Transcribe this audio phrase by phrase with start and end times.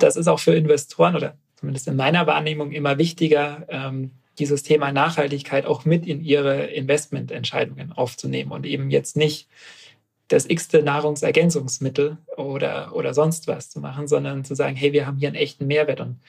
[0.00, 4.92] Das ist auch für Investoren oder zumindest in meiner Wahrnehmung immer wichtiger, ähm, dieses Thema
[4.92, 9.48] Nachhaltigkeit auch mit in ihre Investmententscheidungen aufzunehmen und eben jetzt nicht
[10.28, 15.18] das x-te Nahrungsergänzungsmittel oder, oder sonst was zu machen, sondern zu sagen, hey, wir haben
[15.18, 16.00] hier einen echten Mehrwert.
[16.00, 16.20] Und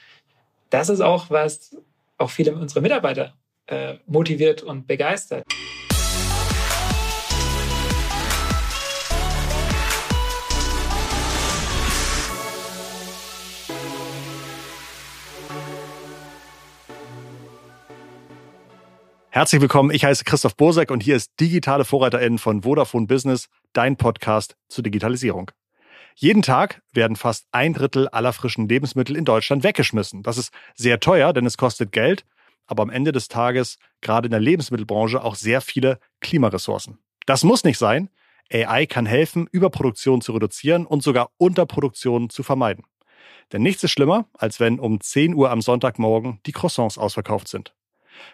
[0.70, 1.78] das ist auch, was
[2.18, 3.36] auch viele unserer Mitarbeiter
[3.68, 5.46] äh, motiviert und begeistert.
[19.34, 23.96] Herzlich willkommen, ich heiße Christoph Bosek und hier ist Digitale VorreiterInnen von Vodafone Business, dein
[23.96, 25.52] Podcast zur Digitalisierung.
[26.16, 30.22] Jeden Tag werden fast ein Drittel aller frischen Lebensmittel in Deutschland weggeschmissen.
[30.22, 32.26] Das ist sehr teuer, denn es kostet Geld,
[32.68, 36.98] aber am Ende des Tages, gerade in der Lebensmittelbranche, auch sehr viele Klimaressourcen.
[37.26, 38.10] Das muss nicht sein.
[38.52, 42.84] AI kann helfen, Überproduktion zu reduzieren und sogar Unterproduktion zu vermeiden.
[43.54, 47.74] Denn nichts ist schlimmer, als wenn um 10 Uhr am Sonntagmorgen die Croissants ausverkauft sind.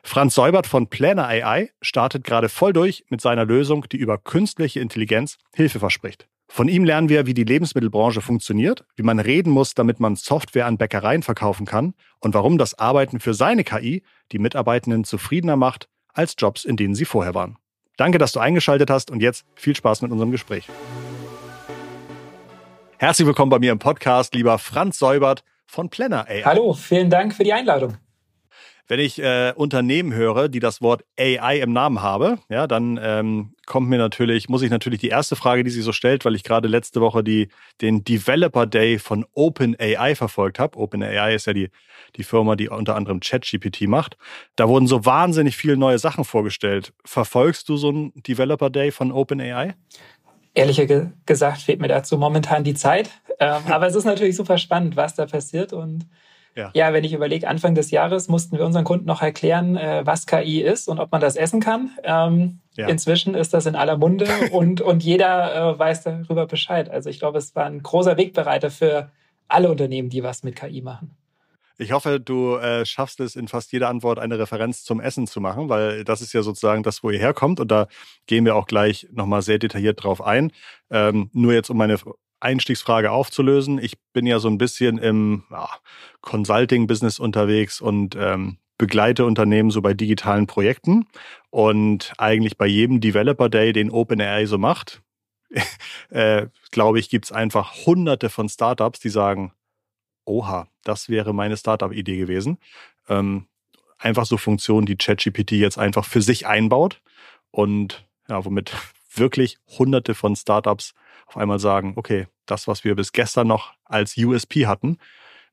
[0.03, 4.79] Franz Seubert von Planner AI startet gerade voll durch mit seiner Lösung, die über künstliche
[4.79, 6.27] Intelligenz Hilfe verspricht.
[6.49, 10.65] Von ihm lernen wir, wie die Lebensmittelbranche funktioniert, wie man reden muss, damit man Software
[10.65, 15.89] an Bäckereien verkaufen kann und warum das Arbeiten für seine KI die Mitarbeitenden zufriedener macht
[16.13, 17.57] als Jobs, in denen sie vorher waren.
[17.97, 20.67] Danke, dass du eingeschaltet hast und jetzt viel Spaß mit unserem Gespräch.
[22.97, 26.43] Herzlich willkommen bei mir im Podcast, lieber Franz Seubert von Planner AI.
[26.43, 27.97] Hallo, vielen Dank für die Einladung.
[28.89, 33.53] Wenn ich äh, Unternehmen höre, die das Wort AI im Namen habe, ja, dann ähm,
[33.65, 36.43] kommt mir natürlich, muss ich natürlich die erste Frage, die sich so stellt, weil ich
[36.43, 37.49] gerade letzte Woche die,
[37.81, 40.77] den Developer Day von OpenAI verfolgt habe.
[40.77, 41.69] OpenAI ist ja die,
[42.15, 44.17] die Firma, die unter anderem ChatGPT macht.
[44.55, 46.93] Da wurden so wahnsinnig viele neue Sachen vorgestellt.
[47.03, 49.75] Verfolgst du so einen Developer Day von OpenAI?
[50.53, 50.81] Ehrlich
[51.25, 53.11] gesagt fehlt mir dazu momentan die Zeit.
[53.39, 56.07] Ähm, aber es ist natürlich super spannend, was da passiert und
[56.57, 56.71] ja.
[56.73, 60.25] ja, wenn ich überlege, Anfang des Jahres mussten wir unseren Kunden noch erklären, äh, was
[60.25, 61.91] KI ist und ob man das essen kann.
[62.03, 62.87] Ähm, ja.
[62.87, 66.89] Inzwischen ist das in aller Munde und, und jeder äh, weiß darüber Bescheid.
[66.89, 69.11] Also ich glaube, es war ein großer Wegbereiter für
[69.47, 71.15] alle Unternehmen, die was mit KI machen.
[71.79, 75.39] Ich hoffe, du äh, schaffst es, in fast jeder Antwort eine Referenz zum Essen zu
[75.39, 77.59] machen, weil das ist ja sozusagen das, wo ihr herkommt.
[77.59, 77.87] Und da
[78.25, 80.51] gehen wir auch gleich nochmal sehr detailliert drauf ein.
[80.89, 81.99] Ähm, nur jetzt, um meine
[82.39, 83.79] Einstiegsfrage aufzulösen.
[83.79, 85.69] Ich bin ja so ein bisschen im ja,
[86.21, 91.07] Consulting-Business unterwegs und ähm, begleite Unternehmen so bei digitalen Projekten.
[91.49, 95.01] Und eigentlich bei jedem Developer Day, den OpenAI so macht,
[96.09, 99.53] äh, glaube ich, gibt es einfach hunderte von Startups, die sagen,
[100.25, 102.57] oha, das wäre meine Startup-Idee gewesen.
[103.09, 103.47] Ähm,
[103.97, 107.01] einfach so Funktionen, die ChatGPT jetzt einfach für sich einbaut
[107.51, 108.73] und ja, womit
[109.15, 110.93] wirklich hunderte von Startups
[111.27, 114.97] auf einmal sagen, okay, das, was wir bis gestern noch als USP hatten,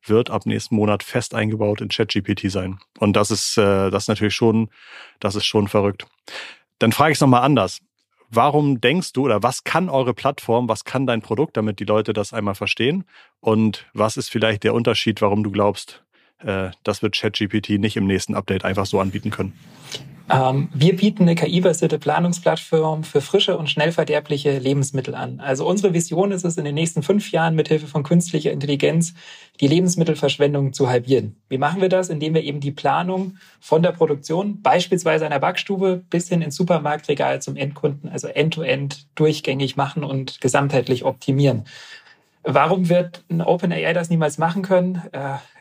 [0.09, 2.79] wird ab nächsten Monat fest eingebaut in ChatGPT sein.
[2.99, 4.71] Und das ist, äh, das ist natürlich schon,
[5.21, 6.07] das ist schon verrückt.
[6.79, 7.81] Dann frage ich es nochmal anders.
[8.31, 12.13] Warum denkst du oder was kann eure Plattform, was kann dein Produkt, damit die Leute
[12.13, 13.05] das einmal verstehen?
[13.41, 16.05] Und was ist vielleicht der Unterschied, warum du glaubst,
[16.39, 19.59] äh, das wird ChatGPT nicht im nächsten Update einfach so anbieten können?
[20.31, 25.39] Ähm, wir bieten eine KI-basierte Planungsplattform für frische und schnell verderbliche Lebensmittel an.
[25.41, 29.13] Also unsere Vision ist es, in den nächsten fünf Jahren mithilfe von künstlicher Intelligenz
[29.61, 31.37] die Lebensmittelverschwendung zu halbieren.
[31.51, 32.09] Wie machen wir das?
[32.09, 37.43] Indem wir eben die Planung von der Produktion, beispielsweise einer Backstube, bis hin ins Supermarktregal
[37.43, 41.65] zum Endkunden, also end-to-end -end durchgängig machen und gesamtheitlich optimieren.
[42.45, 45.03] Warum wird ein OpenAI das niemals machen können?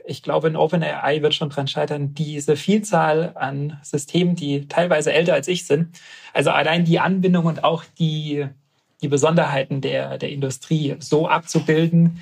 [0.06, 5.34] Ich glaube, in OpenAI wird schon dran scheitern, diese Vielzahl an Systemen, die teilweise älter
[5.34, 5.98] als ich sind,
[6.34, 8.48] also allein die Anbindung und auch die,
[9.02, 12.20] die Besonderheiten der, der Industrie so abzubilden,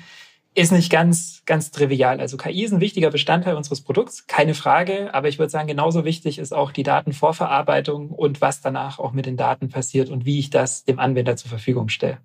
[0.54, 2.20] ist nicht ganz, ganz trivial.
[2.20, 5.14] Also KI ist ein wichtiger Bestandteil unseres Produkts, keine Frage.
[5.14, 9.24] Aber ich würde sagen, genauso wichtig ist auch die Datenvorverarbeitung und was danach auch mit
[9.24, 12.18] den Daten passiert und wie ich das dem Anwender zur Verfügung stelle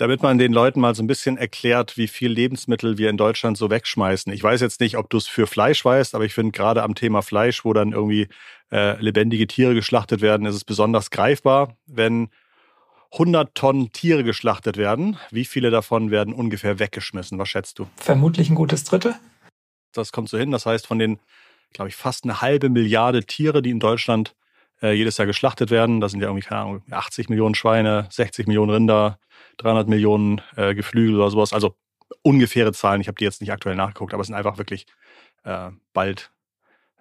[0.00, 3.58] damit man den Leuten mal so ein bisschen erklärt, wie viel Lebensmittel wir in Deutschland
[3.58, 4.32] so wegschmeißen.
[4.32, 6.94] Ich weiß jetzt nicht, ob du es für Fleisch weißt, aber ich finde gerade am
[6.94, 8.28] Thema Fleisch, wo dann irgendwie
[8.72, 12.30] äh, lebendige Tiere geschlachtet werden, ist es besonders greifbar, wenn
[13.12, 15.18] 100 Tonnen Tiere geschlachtet werden.
[15.30, 17.38] Wie viele davon werden ungefähr weggeschmissen?
[17.38, 17.86] Was schätzt du?
[17.96, 19.16] Vermutlich ein gutes Drittel.
[19.92, 20.50] Das kommt so hin.
[20.50, 21.18] Das heißt, von den,
[21.74, 24.34] glaube ich, fast eine halbe Milliarde Tiere, die in Deutschland
[24.82, 28.46] äh, jedes Jahr geschlachtet werden, das sind ja irgendwie, keine Ahnung, 80 Millionen Schweine, 60
[28.46, 29.18] Millionen Rinder,
[29.58, 31.52] 300 Millionen äh, Geflügel oder sowas.
[31.52, 31.76] Also
[32.22, 33.00] ungefähre Zahlen.
[33.00, 34.86] Ich habe die jetzt nicht aktuell nachgeguckt, aber es sind einfach wirklich
[35.44, 36.30] äh, bald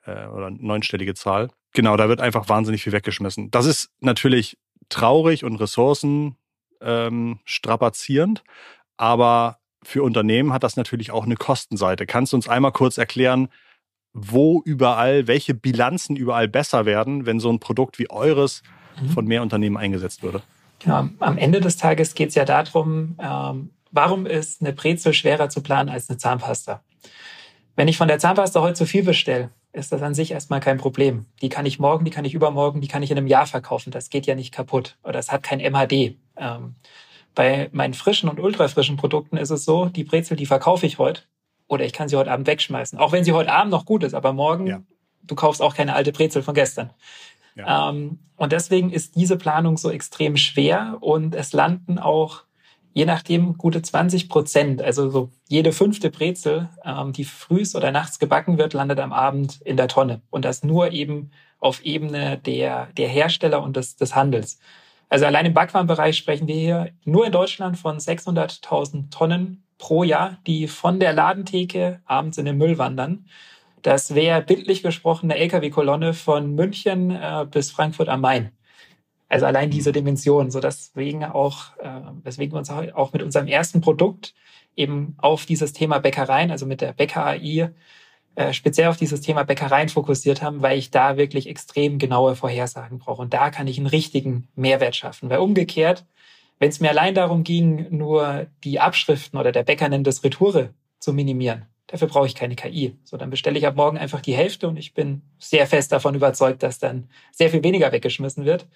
[0.06, 1.50] äh, oder neunstellige Zahl.
[1.74, 3.52] Genau, da wird einfach wahnsinnig viel weggeschmissen.
[3.52, 4.58] Das ist natürlich
[4.90, 6.36] traurig und ressourcen
[6.82, 8.44] ähm, strapazierend,
[8.98, 12.06] aber für Unternehmen hat das natürlich auch eine Kostenseite.
[12.06, 13.50] Kannst du uns einmal kurz erklären,
[14.14, 18.64] wo überall, welche Bilanzen überall besser werden, wenn so ein Produkt wie eures
[19.02, 19.10] mhm.
[19.10, 20.42] von mehr Unternehmen eingesetzt würde?
[20.80, 25.50] Genau, am Ende des Tages geht es ja darum, ähm, warum ist eine Brezel schwerer
[25.50, 26.82] zu planen als eine Zahnpasta?
[27.76, 30.78] Wenn ich von der Zahnpasta heute zu viel bestelle, ist das an sich erstmal kein
[30.78, 31.26] Problem.
[31.42, 33.92] Die kann ich morgen, die kann ich übermorgen, die kann ich in einem Jahr verkaufen.
[33.92, 36.18] Das geht ja nicht kaputt oder es hat kein MHD.
[36.38, 36.76] Ähm,
[37.36, 41.24] bei meinen frischen und ultrafrischen Produkten ist es so, die Brezel, die verkaufe ich heute
[41.70, 43.00] oder ich kann sie heute Abend wegschmeißen.
[43.00, 44.82] Auch wenn sie heute Abend noch gut ist, aber morgen, ja.
[45.24, 46.92] du kaufst auch keine alte Brezel von gestern.
[47.56, 47.90] Ja.
[47.90, 52.44] Ähm, und deswegen ist diese Planung so extrem schwer und es landen auch
[52.94, 58.20] je nachdem gute 20 Prozent, also so jede fünfte Brezel, ähm, die frühs oder nachts
[58.20, 60.22] gebacken wird, landet am Abend in der Tonne.
[60.30, 64.60] Und das nur eben auf Ebene der, der Hersteller und des, des Handels.
[65.08, 70.38] Also allein im Backwarenbereich sprechen wir hier nur in Deutschland von 600.000 Tonnen pro Jahr,
[70.46, 73.26] die von der Ladentheke abends in den Müll wandern.
[73.82, 78.52] Das wäre bildlich gesprochen eine Lkw-Kolonne von München äh, bis Frankfurt am Main.
[79.30, 83.80] Also allein diese Dimension, so deswegen auch, äh, weswegen wir uns auch mit unserem ersten
[83.80, 84.34] Produkt
[84.76, 87.72] eben auf dieses Thema Bäckereien, also mit der Bäcker AI,
[88.36, 93.00] äh, speziell auf dieses Thema Bäckereien fokussiert haben, weil ich da wirklich extrem genaue Vorhersagen
[93.00, 93.22] brauche.
[93.22, 95.30] Und da kann ich einen richtigen Mehrwert schaffen.
[95.30, 96.06] Weil umgekehrt,
[96.60, 100.74] wenn es mir allein darum ging, nur die Abschriften oder der Bäcker nennt das Retoure
[101.00, 102.96] zu minimieren, dafür brauche ich keine KI.
[103.04, 106.16] So, dann bestelle ich ab morgen einfach die Hälfte und ich bin sehr fest davon
[106.16, 108.68] überzeugt, dass dann sehr viel weniger weggeschmissen wird.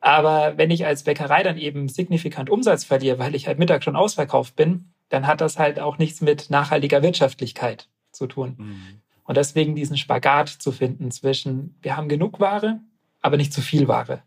[0.00, 3.96] Aber wenn ich als Bäckerei dann eben signifikant Umsatz verliere, weil ich halt Mittag schon
[3.96, 8.54] ausverkauft bin, dann hat das halt auch nichts mit nachhaltiger Wirtschaftlichkeit zu tun.
[8.56, 9.00] Mhm.
[9.24, 12.80] Und deswegen diesen Spagat zu finden zwischen, wir haben genug Ware,
[13.20, 14.22] aber nicht zu viel Ware.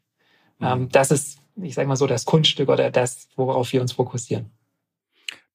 [0.59, 0.67] Mhm.
[0.67, 4.51] Ähm, das ist, ich sage mal so, das Kunststück oder das, worauf wir uns fokussieren.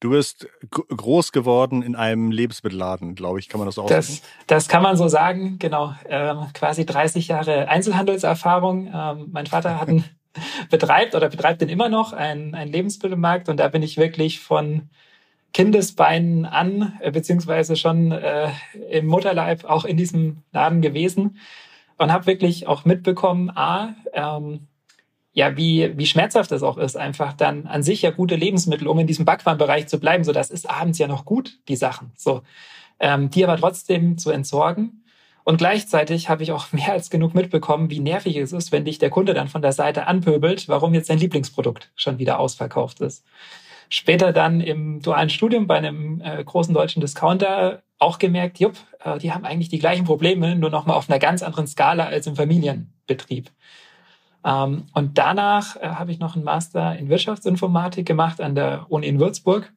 [0.01, 4.69] Du bist groß geworden in einem Lebensmittelladen, glaube ich, kann man das auch das, Das
[4.69, 5.93] kann man so sagen, genau.
[6.09, 8.93] Ähm, quasi 30 Jahre Einzelhandelserfahrung.
[8.95, 10.05] Ähm, mein Vater hat einen,
[10.71, 14.89] betreibt oder betreibt den immer noch einen, einen Lebensmittelmarkt und da bin ich wirklich von
[15.53, 18.51] Kindesbeinen an, äh, beziehungsweise schon äh,
[18.91, 21.39] im Mutterleib auch in diesem Laden gewesen
[21.97, 24.69] und habe wirklich auch mitbekommen, a, ähm,
[25.33, 28.99] ja, wie, wie schmerzhaft es auch ist, einfach dann an sich ja gute Lebensmittel, um
[28.99, 30.25] in diesem Backwarenbereich zu bleiben.
[30.25, 32.13] So, das ist abends ja noch gut, die Sachen.
[32.17, 32.43] So,
[33.01, 35.05] ähm, die aber trotzdem zu entsorgen.
[35.45, 38.99] Und gleichzeitig habe ich auch mehr als genug mitbekommen, wie nervig es ist, wenn dich
[38.99, 43.25] der Kunde dann von der Seite anpöbelt, warum jetzt dein Lieblingsprodukt schon wieder ausverkauft ist.
[43.91, 49.19] Später dann im dualen Studium bei einem äh, großen deutschen Discounter auch gemerkt, jupp, äh,
[49.19, 52.37] die haben eigentlich die gleichen Probleme, nur nochmal auf einer ganz anderen Skala als im
[52.37, 53.51] Familienbetrieb.
[54.45, 59.07] Ähm, und danach äh, habe ich noch einen Master in Wirtschaftsinformatik gemacht an der Uni
[59.07, 59.73] in Würzburg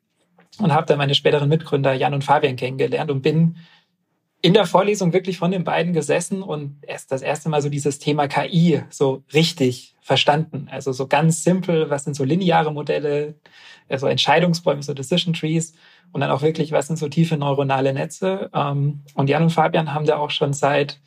[0.60, 3.58] und habe da meine späteren Mitgründer Jan und Fabian kennengelernt und bin
[4.42, 8.00] in der Vorlesung wirklich von den beiden gesessen und erst das erste Mal so dieses
[8.00, 10.68] Thema KI so richtig verstanden.
[10.72, 13.36] Also so ganz simpel, was sind so lineare Modelle,
[13.88, 15.74] also Entscheidungsbäume, so Decision Trees
[16.12, 18.50] und dann auch wirklich, was sind so tiefe neuronale Netze.
[18.54, 21.00] Ähm, und Jan und Fabian haben da auch schon seit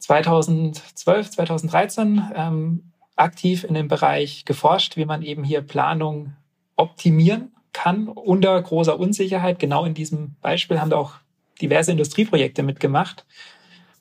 [0.00, 6.32] 2012, 2013 ähm, aktiv in dem Bereich geforscht, wie man eben hier Planung
[6.76, 9.58] optimieren kann unter großer Unsicherheit.
[9.58, 11.14] Genau in diesem Beispiel haben da auch
[11.60, 13.26] diverse Industrieprojekte mitgemacht,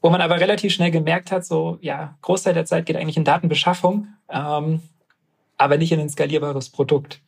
[0.01, 3.25] wo man aber relativ schnell gemerkt hat, so ja, Großteil der Zeit geht eigentlich in
[3.25, 4.81] Datenbeschaffung, ähm,
[5.57, 7.21] aber nicht in ein skalierbares Produkt.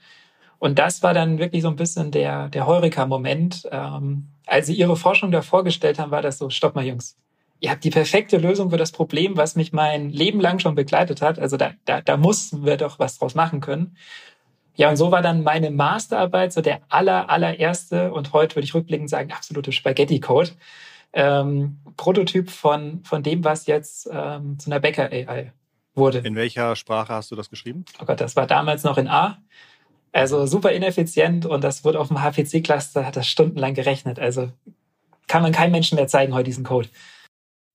[0.58, 3.68] Und das war dann wirklich so ein bisschen der, der Heureka-Moment.
[3.72, 7.18] Ähm, als sie ihre Forschung da vorgestellt haben, war das so, stopp mal Jungs,
[7.62, 11.22] ihr habt die perfekte Lösung für das Problem, was mich mein Leben lang schon begleitet
[11.22, 11.40] hat.
[11.40, 13.96] Also da, da, da mussten wir doch was draus machen können.
[14.76, 18.74] Ja, und so war dann meine Masterarbeit so der aller, allererste und heute würde ich
[18.74, 20.52] rückblickend sagen, absolute Spaghetti-Code.
[21.14, 25.54] Ähm, Prototyp von, von dem, was jetzt ähm, zu einer Bäcker-AI
[25.94, 26.20] wurde.
[26.20, 27.86] In welcher Sprache hast du das geschrieben?
[28.02, 29.38] Oh Gott, das war damals noch in A.
[30.14, 34.20] Also super ineffizient und das wurde auf dem HPC-Cluster, hat das stundenlang gerechnet.
[34.20, 34.50] Also
[35.28, 36.90] kann man keinem Menschen mehr zeigen heute diesen Code.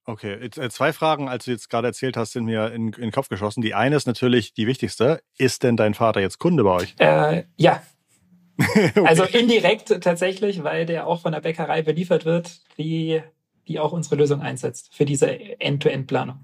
[0.06, 3.10] Okay, äh, zwei Fragen, als du jetzt gerade erzählt hast, sind mir in, in den
[3.10, 3.60] Kopf geschossen.
[3.60, 5.20] Die eine ist natürlich die wichtigste.
[5.36, 6.94] Ist denn dein Vater jetzt Kunde bei euch?
[6.98, 7.82] Äh, ja.
[8.58, 8.92] okay.
[9.04, 13.20] Also indirekt tatsächlich, weil der auch von der Bäckerei beliefert wird, die,
[13.66, 16.38] die auch unsere Lösung einsetzt für diese End-to-End-Planung.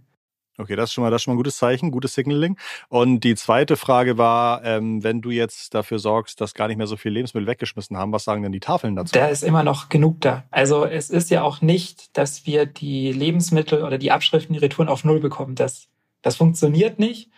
[0.59, 2.59] Okay, das ist schon mal, das ist schon mal ein gutes Zeichen, gutes Signaling.
[2.88, 6.87] Und die zweite Frage war, ähm, wenn du jetzt dafür sorgst, dass gar nicht mehr
[6.87, 9.12] so viel Lebensmittel weggeschmissen haben, was sagen denn die Tafeln dazu?
[9.12, 10.44] Da ist immer noch genug da.
[10.50, 14.88] Also es ist ja auch nicht, dass wir die Lebensmittel oder die Abschriften, die Retouren
[14.88, 15.54] auf Null bekommen.
[15.54, 15.88] Das,
[16.21, 17.30] das funktioniert nicht.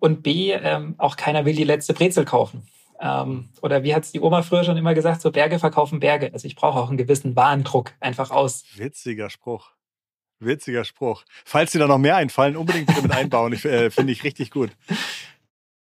[0.00, 2.66] Und B, ähm, auch keiner will die letzte Brezel kaufen.
[3.00, 6.30] Ähm, oder wie hat es die Oma früher schon immer gesagt, so Berge verkaufen Berge.
[6.32, 8.64] Also ich brauche auch einen gewissen Warendruck einfach aus.
[8.74, 9.75] Witziger Spruch.
[10.40, 11.24] Witziger Spruch.
[11.44, 13.52] Falls dir da noch mehr einfallen, unbedingt bitte mit einbauen.
[13.52, 14.70] Ich, äh, Finde ich richtig gut.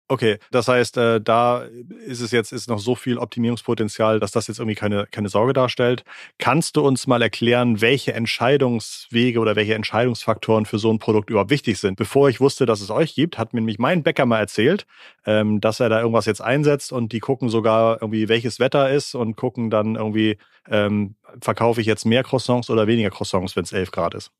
[0.09, 1.63] Okay, das heißt, äh, da
[2.05, 5.51] ist es jetzt ist noch so viel Optimierungspotenzial, dass das jetzt irgendwie keine, keine Sorge
[5.51, 6.05] darstellt.
[6.37, 11.49] Kannst du uns mal erklären, welche Entscheidungswege oder welche Entscheidungsfaktoren für so ein Produkt überhaupt
[11.49, 11.97] wichtig sind?
[11.97, 14.87] Bevor ich wusste, dass es euch gibt, hat mir nämlich mein Bäcker mal erzählt,
[15.25, 19.13] ähm, dass er da irgendwas jetzt einsetzt und die gucken sogar irgendwie, welches Wetter ist
[19.13, 20.37] und gucken dann irgendwie,
[20.69, 24.31] ähm, verkaufe ich jetzt mehr Croissants oder weniger Croissants, wenn es 11 Grad ist.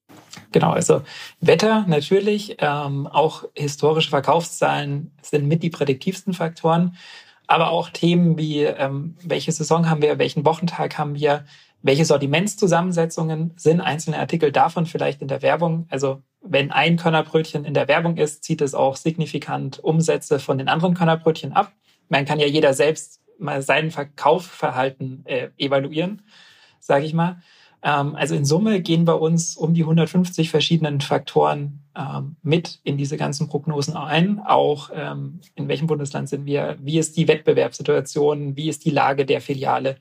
[0.51, 1.01] Genau, also
[1.41, 6.95] Wetter natürlich, ähm, auch historische Verkaufszahlen sind mit die prädiktivsten Faktoren,
[7.47, 11.45] aber auch Themen wie ähm, welche Saison haben wir, welchen Wochentag haben wir,
[11.81, 15.87] welche Sortimentszusammensetzungen sind einzelne Artikel davon vielleicht in der Werbung.
[15.89, 20.67] Also wenn ein Körnerbrötchen in der Werbung ist, zieht es auch signifikant Umsätze von den
[20.67, 21.71] anderen Körnerbrötchen ab.
[22.09, 26.23] Man kann ja jeder selbst mal sein Verkaufverhalten äh, evaluieren,
[26.79, 27.41] sage ich mal.
[27.83, 32.97] Ähm, also in Summe gehen bei uns um die 150 verschiedenen Faktoren ähm, mit in
[32.97, 34.39] diese ganzen Prognosen ein.
[34.39, 39.25] Auch ähm, in welchem Bundesland sind wir, wie ist die Wettbewerbssituation, wie ist die Lage
[39.25, 39.97] der Filiale.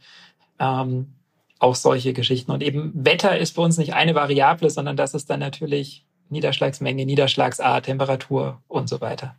[0.58, 2.50] auch solche Geschichten.
[2.50, 7.04] Und eben Wetter ist bei uns nicht eine Variable, sondern das ist dann natürlich Niederschlagsmenge,
[7.04, 9.36] Niederschlagsart, Temperatur und so weiter.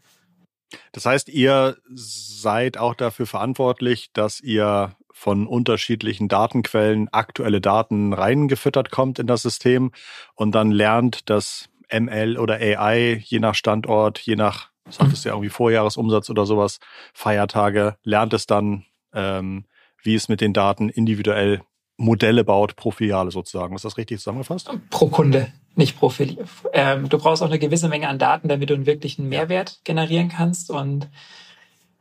[0.92, 8.92] Das heißt, ihr seid auch dafür verantwortlich, dass ihr von unterschiedlichen Datenquellen aktuelle Daten reingefüttert
[8.92, 9.92] kommt in das System
[10.36, 15.36] und dann lernt das ML oder AI je nach Standort, je nach, sagtest du ja
[15.36, 16.80] irgendwie Vorjahresumsatz oder sowas,
[17.14, 19.66] Feiertage, lernt es dann, ähm,
[20.04, 21.62] wie es mit den Daten individuell
[21.98, 23.76] Modelle baut pro Filiale sozusagen.
[23.76, 24.70] Ist das richtig zusammengefasst?
[24.92, 26.48] Pro Kunde, nicht pro Filiale.
[26.74, 30.30] Ähm, du brauchst auch eine gewisse Menge an Daten, damit du einen wirklichen Mehrwert generieren
[30.30, 30.70] kannst.
[30.70, 31.10] Und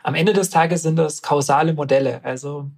[0.02, 2.20] am Ende des Tages sind das kausale Modelle.
[2.24, 2.70] Also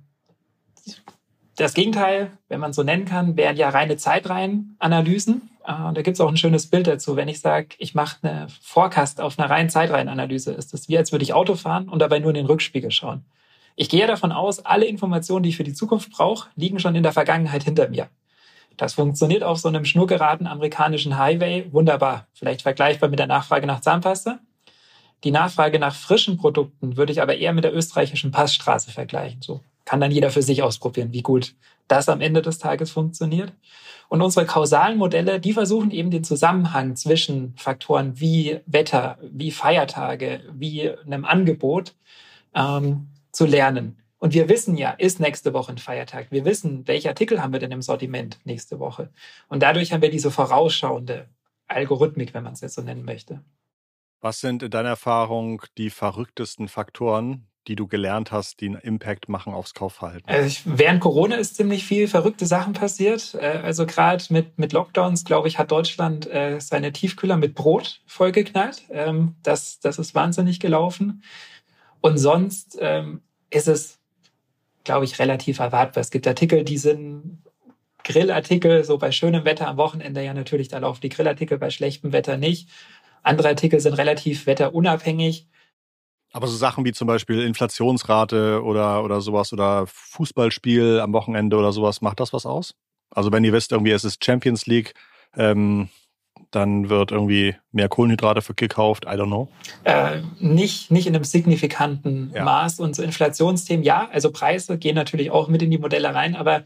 [1.57, 5.51] das Gegenteil, wenn man so nennen kann, wären ja reine Zeitreihenanalysen.
[5.65, 7.17] Äh, da gibt es auch ein schönes Bild dazu.
[7.17, 11.11] Wenn ich sage, ich mache eine Forecast auf einer reinen Zeitreihenanalyse, ist das wie, als
[11.11, 13.25] würde ich Auto fahren und dabei nur in den Rückspiegel schauen.
[13.75, 17.03] Ich gehe davon aus, alle Informationen, die ich für die Zukunft brauche, liegen schon in
[17.03, 18.09] der Vergangenheit hinter mir.
[18.77, 22.29] Das funktioniert auf so einem schnurgeraden amerikanischen Highway wunderbar.
[22.33, 24.39] Vielleicht vergleichbar mit der Nachfrage nach Zahnpasta.
[25.25, 29.43] Die Nachfrage nach frischen Produkten würde ich aber eher mit der österreichischen Passstraße vergleichen.
[29.43, 31.55] So kann dann jeder für sich ausprobieren, wie gut
[31.87, 33.55] das am Ende des Tages funktioniert.
[34.11, 40.43] Und unsere kausalen Modelle, die versuchen eben den Zusammenhang zwischen Faktoren wie Wetter, wie Feiertage,
[40.53, 41.95] wie einem Angebot
[42.55, 43.97] ähm, zu lernen.
[44.19, 46.27] Und wir wissen ja, ist nächste Woche ein Feiertag.
[46.31, 49.11] Wir wissen, welche Artikel haben wir denn im Sortiment nächste Woche.
[49.49, 51.31] Und dadurch haben wir diese vorausschauende
[51.67, 53.43] Algorithmik, wenn man es jetzt so nennen möchte.
[54.21, 59.29] Was sind in deiner Erfahrung die verrücktesten Faktoren, die du gelernt hast, die einen Impact
[59.29, 60.29] machen aufs Kaufverhalten?
[60.29, 63.35] Also ich, während Corona ist ziemlich viel verrückte Sachen passiert.
[63.35, 68.01] Äh, also gerade mit, mit Lockdowns, glaube ich, hat Deutschland äh, seine Tiefkühler mit Brot
[68.07, 68.83] vollgeknallt.
[68.91, 71.23] Ähm, das, das ist wahnsinnig gelaufen.
[72.01, 73.99] Und sonst ähm, ist es,
[74.85, 76.01] glaube ich, relativ erwartbar.
[76.01, 77.43] Es gibt Artikel, die sind
[78.05, 82.13] Grillartikel, so bei schönem Wetter am Wochenende ja natürlich, da laufen die Grillartikel bei schlechtem
[82.13, 82.71] Wetter nicht.
[83.23, 85.47] Andere Artikel sind relativ wetterunabhängig.
[86.33, 91.73] Aber so Sachen wie zum Beispiel Inflationsrate oder, oder sowas oder Fußballspiel am Wochenende oder
[91.73, 92.75] sowas, macht das was aus?
[93.11, 94.95] Also wenn ihr wisst, irgendwie es ist Champions League,
[95.37, 95.89] ähm,
[96.51, 99.49] dann wird irgendwie mehr Kohlenhydrate für gekauft, I don't know.
[99.85, 102.45] Äh, nicht, nicht in einem signifikanten ja.
[102.45, 102.81] Maß.
[102.81, 106.65] Und so Inflationsthemen, ja, also Preise gehen natürlich auch mit in die Modelle rein, aber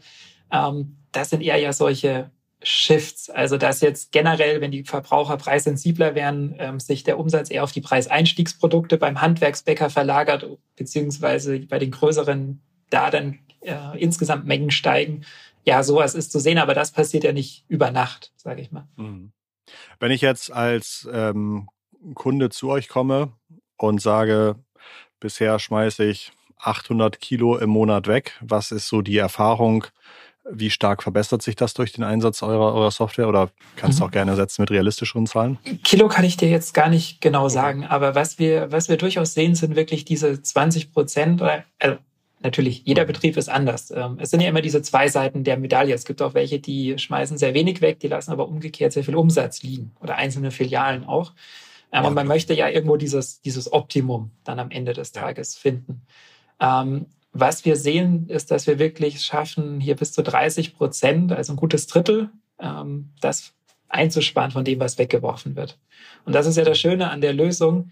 [0.51, 2.31] ähm, das sind eher ja solche
[2.63, 3.29] Shifts.
[3.29, 7.71] Also dass jetzt generell, wenn die Verbraucher preissensibler werden, ähm, sich der Umsatz eher auf
[7.71, 15.25] die Preiseinstiegsprodukte beim Handwerksbäcker verlagert, beziehungsweise bei den größeren da dann äh, insgesamt Mengen steigen.
[15.65, 18.87] Ja, sowas ist zu sehen, aber das passiert ja nicht über Nacht, sage ich mal.
[18.97, 19.31] Mhm.
[19.99, 21.69] Wenn ich jetzt als ähm,
[22.15, 23.33] Kunde zu euch komme
[23.77, 24.55] und sage,
[25.19, 29.85] bisher schmeiße ich 800 Kilo im Monat weg, was ist so die Erfahrung?
[30.49, 34.07] Wie stark verbessert sich das durch den Einsatz eurer, eurer Software oder kannst du mhm.
[34.07, 35.57] auch gerne ersetzen mit realistischeren Zahlen?
[35.83, 39.33] Kilo kann ich dir jetzt gar nicht genau sagen, aber was wir, was wir durchaus
[39.33, 41.97] sehen, sind wirklich diese 20 Prozent oder, also
[42.41, 43.89] natürlich, jeder Betrieb ist anders.
[43.91, 45.93] Ähm, es sind ja immer diese zwei Seiten der Medaille.
[45.93, 49.15] Es gibt auch welche, die schmeißen sehr wenig weg, die lassen aber umgekehrt sehr viel
[49.15, 51.31] Umsatz liegen oder einzelne Filialen auch.
[51.91, 56.01] Aber ähm, man möchte ja irgendwo dieses, dieses Optimum dann am Ende des Tages finden.
[57.33, 61.57] Was wir sehen, ist, dass wir wirklich schaffen, hier bis zu 30 Prozent, also ein
[61.57, 63.53] gutes Drittel, ähm, das
[63.89, 65.79] einzusparen von dem, was weggeworfen wird.
[66.25, 67.91] Und das ist ja das Schöne an der Lösung.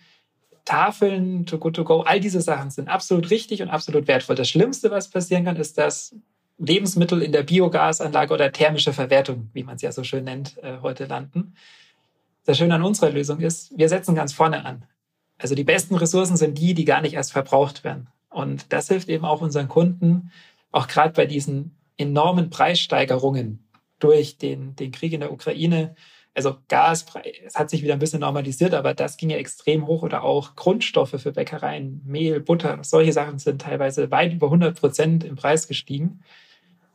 [0.65, 4.35] Tafeln, to go to go, all diese Sachen sind absolut richtig und absolut wertvoll.
[4.35, 6.15] Das Schlimmste, was passieren kann, ist, dass
[6.59, 10.77] Lebensmittel in der Biogasanlage oder thermische Verwertung, wie man es ja so schön nennt, äh,
[10.81, 11.55] heute landen.
[12.45, 14.85] Das Schöne an unserer Lösung ist, wir setzen ganz vorne an.
[15.39, 18.07] Also die besten Ressourcen sind die, die gar nicht erst verbraucht werden.
[18.31, 20.31] Und das hilft eben auch unseren Kunden,
[20.71, 23.67] auch gerade bei diesen enormen Preissteigerungen
[23.99, 25.95] durch den, den Krieg in der Ukraine.
[26.33, 27.05] Also Gas,
[27.45, 30.55] es hat sich wieder ein bisschen normalisiert, aber das ging ja extrem hoch oder auch
[30.55, 35.67] Grundstoffe für Bäckereien, Mehl, Butter, solche Sachen sind teilweise weit über 100 Prozent im Preis
[35.67, 36.23] gestiegen.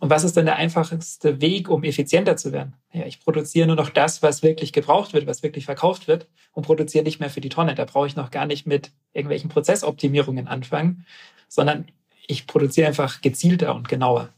[0.07, 2.75] Und was ist dann der einfachste Weg, um effizienter zu werden?
[2.93, 6.65] Ja, ich produziere nur noch das, was wirklich gebraucht wird, was wirklich verkauft wird und
[6.65, 7.75] produziere nicht mehr für die Tonne.
[7.75, 11.05] Da brauche ich noch gar nicht mit irgendwelchen Prozessoptimierungen anfangen,
[11.49, 11.87] sondern
[12.29, 14.29] ich produziere einfach gezielter und genauer.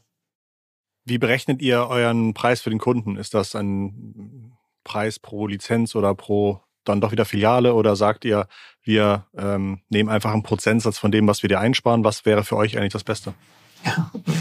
[1.05, 3.15] Wie berechnet ihr euren Preis für den Kunden?
[3.15, 8.47] Ist das ein Preis pro Lizenz oder pro dann doch wieder Filiale oder sagt ihr,
[8.81, 12.03] wir ähm, nehmen einfach einen Prozentsatz von dem, was wir dir einsparen?
[12.03, 13.35] Was wäre für euch eigentlich das Beste?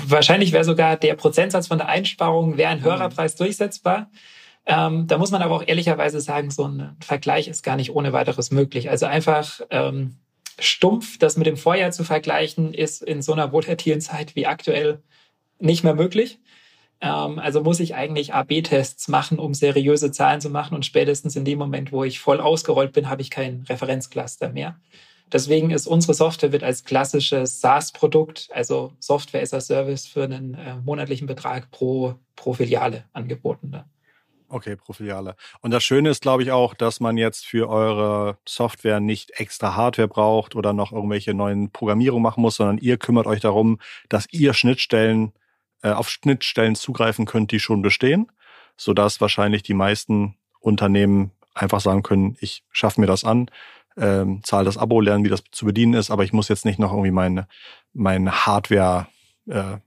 [0.07, 3.15] Wahrscheinlich wäre sogar der Prozentsatz von der Einsparung wäre ein höherer mhm.
[3.15, 4.11] Preis durchsetzbar.
[4.67, 8.13] Ähm, da muss man aber auch ehrlicherweise sagen, so ein Vergleich ist gar nicht ohne
[8.13, 8.91] weiteres möglich.
[8.91, 10.17] Also einfach ähm,
[10.59, 15.03] stumpf das mit dem Vorjahr zu vergleichen, ist in so einer volatilen Zeit wie aktuell
[15.59, 16.39] nicht mehr möglich.
[17.01, 20.75] Ähm, also muss ich eigentlich AB-Tests machen, um seriöse Zahlen zu machen.
[20.75, 24.79] Und spätestens in dem Moment, wo ich voll ausgerollt bin, habe ich kein Referenzcluster mehr.
[25.33, 30.55] Deswegen ist unsere Software wird als klassisches SaaS-Produkt, also Software as a Service für einen
[30.55, 33.71] äh, monatlichen Betrag pro, pro Filiale angeboten.
[33.71, 33.85] Ne?
[34.51, 35.37] Okay, pro Filiale.
[35.61, 39.77] Und das Schöne ist, glaube ich, auch, dass man jetzt für eure Software nicht extra
[39.77, 44.27] Hardware braucht oder noch irgendwelche neuen Programmierungen machen muss, sondern ihr kümmert euch darum, dass
[44.31, 45.33] ihr Schnittstellen
[45.83, 48.33] äh, auf Schnittstellen zugreifen könnt, die schon bestehen,
[48.79, 53.51] sodass wahrscheinlich die meisten Unternehmen einfach sagen können, ich schaffe mir das an,
[53.99, 56.79] ähm, zahle das Abo, lerne, wie das zu bedienen ist, aber ich muss jetzt nicht
[56.79, 57.49] noch irgendwie meine,
[57.93, 59.07] meine Hardware
[59.49, 59.79] äh,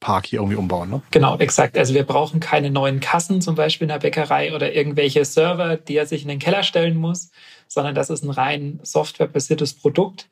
[0.00, 0.90] Park hier irgendwie umbauen.
[0.90, 1.02] Ne?
[1.10, 1.78] Genau, exakt.
[1.78, 5.96] Also wir brauchen keine neuen Kassen zum Beispiel in der Bäckerei oder irgendwelche Server, die
[5.96, 7.30] er sich in den Keller stellen muss,
[7.68, 10.28] sondern das ist ein rein softwarebasiertes Produkt.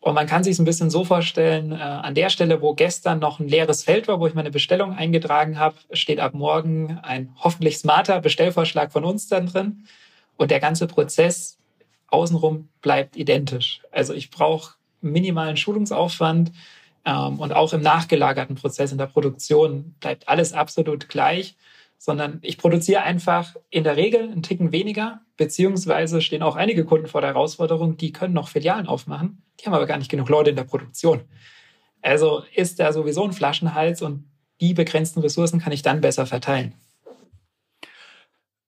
[0.00, 3.20] Und man kann sich es ein bisschen so vorstellen, äh, an der Stelle, wo gestern
[3.20, 7.34] noch ein leeres Feld war, wo ich meine Bestellung eingetragen habe, steht ab morgen ein
[7.38, 9.84] hoffentlich smarter Bestellvorschlag von uns dann drin.
[10.36, 11.56] Und der ganze Prozess
[12.14, 13.82] außenrum bleibt identisch.
[13.90, 16.52] Also ich brauche minimalen Schulungsaufwand
[17.04, 21.56] ähm, und auch im nachgelagerten Prozess in der Produktion bleibt alles absolut gleich,
[21.98, 27.06] sondern ich produziere einfach in der Regel einen Ticken weniger, beziehungsweise stehen auch einige Kunden
[27.06, 30.50] vor der Herausforderung, die können noch Filialen aufmachen, die haben aber gar nicht genug Leute
[30.50, 31.22] in der Produktion.
[32.02, 34.28] Also ist da sowieso ein Flaschenhals und
[34.60, 36.74] die begrenzten Ressourcen kann ich dann besser verteilen.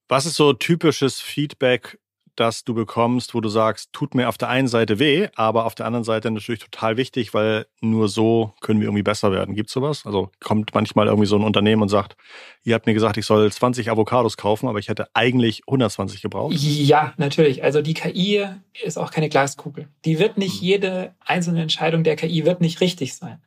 [0.09, 1.99] Was ist so typisches Feedback
[2.37, 5.75] das du bekommst, wo du sagst, tut mir auf der einen Seite weh, aber auf
[5.75, 9.55] der anderen Seite natürlich total wichtig, weil nur so können wir irgendwie besser werden.
[9.55, 10.07] Gibt sowas?
[10.07, 12.17] Also kommt manchmal irgendwie so ein Unternehmen und sagt,
[12.65, 16.55] ihr habt mir gesagt, ich soll 20 Avocados kaufen, aber ich hätte eigentlich 120 gebraucht?
[16.55, 17.63] Ja, natürlich.
[17.65, 18.47] Also die KI
[18.85, 19.89] ist auch keine Glaskugel.
[20.05, 20.67] Die wird nicht, hm.
[20.67, 23.41] jede einzelne Entscheidung der KI wird nicht richtig sein.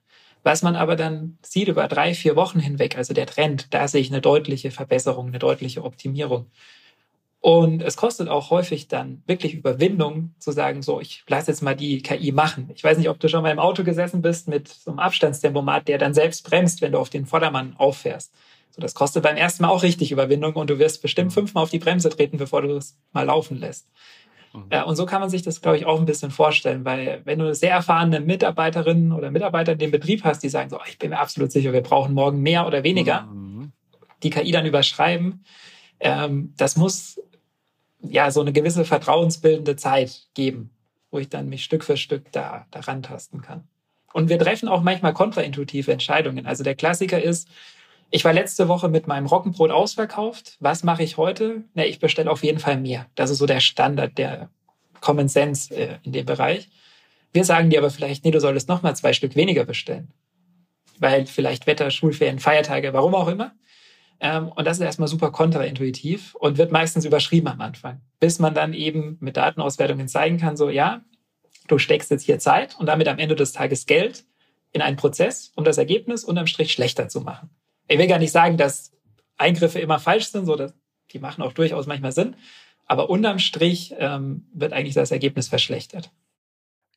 [0.44, 4.02] Was man aber dann sieht über drei, vier Wochen hinweg, also der Trend, da sehe
[4.02, 6.46] ich eine deutliche Verbesserung, eine deutliche Optimierung.
[7.42, 11.76] Und es kostet auch häufig dann wirklich Überwindung zu sagen, so, ich lass jetzt mal
[11.76, 12.70] die KI machen.
[12.74, 15.88] Ich weiß nicht, ob du schon mal im Auto gesessen bist mit so einem Abstandstempomat,
[15.88, 18.34] der dann selbst bremst, wenn du auf den Vordermann auffährst.
[18.72, 21.70] So, das kostet beim ersten Mal auch richtig Überwindung und du wirst bestimmt fünfmal auf
[21.70, 23.88] die Bremse treten, bevor du es mal laufen lässt.
[24.54, 24.66] Mhm.
[24.72, 27.40] Ja, und so kann man sich das, glaube ich, auch ein bisschen vorstellen, weil wenn
[27.40, 31.12] du sehr erfahrene Mitarbeiterinnen oder Mitarbeiter in dem Betrieb hast, die sagen so, ich bin
[31.12, 33.72] mir absolut sicher, wir brauchen morgen mehr oder weniger, mhm.
[34.24, 35.46] die KI dann überschreiben,
[36.02, 37.20] ähm, das muss
[38.02, 40.72] ja so eine gewisse vertrauensbildende Zeit geben,
[41.12, 43.68] wo ich dann mich Stück für Stück da daran tasten kann.
[44.14, 46.46] Und wir treffen auch manchmal kontraintuitive Entscheidungen.
[46.46, 47.48] Also der Klassiker ist,
[48.12, 50.58] ich war letzte Woche mit meinem Roggenbrot ausverkauft.
[50.60, 51.64] Was mache ich heute?
[51.76, 53.06] Na, ich bestelle auf jeden Fall mehr.
[53.16, 54.50] Das ist so der Standard, der
[55.00, 56.70] Common Sense äh, in dem Bereich.
[57.32, 60.12] Wir sagen dir aber vielleicht, nee, du solltest noch mal zwei Stück weniger bestellen.
[60.98, 63.54] Weil vielleicht Wetter, Schulferien, Feiertage, warum auch immer.
[64.20, 68.54] Ähm, und das ist erstmal super kontraintuitiv und wird meistens überschrieben am Anfang, bis man
[68.54, 71.02] dann eben mit Datenauswertungen zeigen kann, so ja,
[71.68, 74.26] du steckst jetzt hier Zeit und damit am Ende des Tages Geld
[74.72, 77.50] in einen Prozess, um das Ergebnis unterm Strich schlechter zu machen.
[77.88, 78.92] Ich will gar nicht sagen, dass
[79.38, 80.74] Eingriffe immer falsch sind, so dass
[81.12, 82.36] die machen auch durchaus manchmal Sinn,
[82.86, 86.12] aber unterm Strich ähm, wird eigentlich das Ergebnis verschlechtert.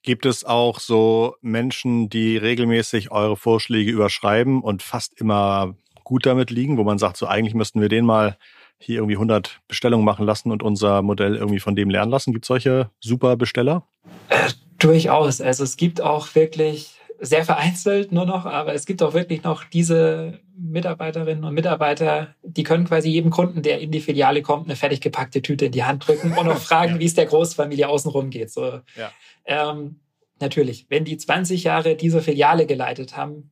[0.03, 5.77] Gibt es auch so Menschen, die regelmäßig eure Vorschläge überschreiben und fast immer
[6.13, 8.37] gut damit liegen, wo man sagt, so eigentlich müssten wir den mal
[8.77, 12.35] hier irgendwie 100 Bestellungen machen lassen und unser Modell irgendwie von dem lernen lassen?
[12.35, 13.87] Gibt es solche super Besteller?
[14.29, 15.41] Äh, durchaus.
[15.41, 19.65] Also es gibt auch wirklich sehr vereinzelt nur noch, aber es gibt auch wirklich noch
[19.65, 24.77] diese Mitarbeiterinnen und Mitarbeiter, die können quasi jedem Kunden, der in die Filiale kommt, eine
[24.77, 27.01] fertig gepackte Tüte in die Hand drücken und auch fragen, ja.
[27.01, 28.51] wie es der Großfamilie außenrum geht.
[28.51, 29.11] So, ja.
[29.47, 30.01] ähm,
[30.41, 33.52] natürlich, wenn die 20 Jahre diese Filiale geleitet haben,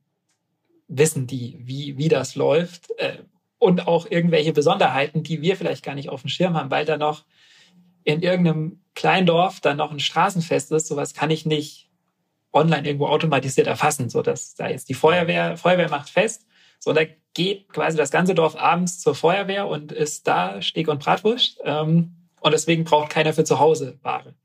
[0.91, 3.19] wissen die, wie, wie das läuft äh,
[3.57, 6.97] und auch irgendwelche Besonderheiten, die wir vielleicht gar nicht auf dem Schirm haben, weil da
[6.97, 7.25] noch
[8.03, 10.87] in irgendeinem kleinen Dorf dann noch ein Straßenfest ist.
[10.87, 11.89] Sowas kann ich nicht
[12.51, 16.45] online irgendwo automatisiert erfassen, so dass da jetzt die Feuerwehr, Feuerwehr macht fest,
[16.79, 20.99] so da geht quasi das ganze Dorf abends zur Feuerwehr und ist da Steg und
[20.99, 24.35] Bratwurst ähm, und deswegen braucht keiner für zu Hause Ware.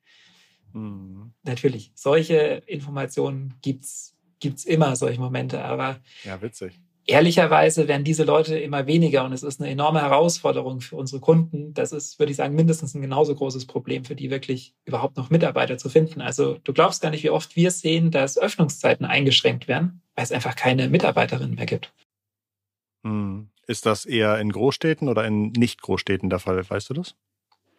[0.73, 1.33] Mhm.
[1.43, 6.73] Natürlich, solche Informationen gibt's gibt's immer solche Momente, aber ja witzig
[7.07, 11.73] ehrlicherweise werden diese Leute immer weniger und es ist eine enorme Herausforderung für unsere Kunden.
[11.73, 15.31] Das ist, würde ich sagen, mindestens ein genauso großes Problem für die wirklich überhaupt noch
[15.31, 16.21] Mitarbeiter zu finden.
[16.21, 20.33] Also du glaubst gar nicht, wie oft wir sehen, dass Öffnungszeiten eingeschränkt werden, weil es
[20.33, 21.93] einfach keine Mitarbeiterinnen mehr gibt.
[23.05, 23.49] Hm.
[23.69, 26.69] Ist das eher in Großstädten oder in Nicht-Großstädten der Fall?
[26.69, 27.15] Weißt du das?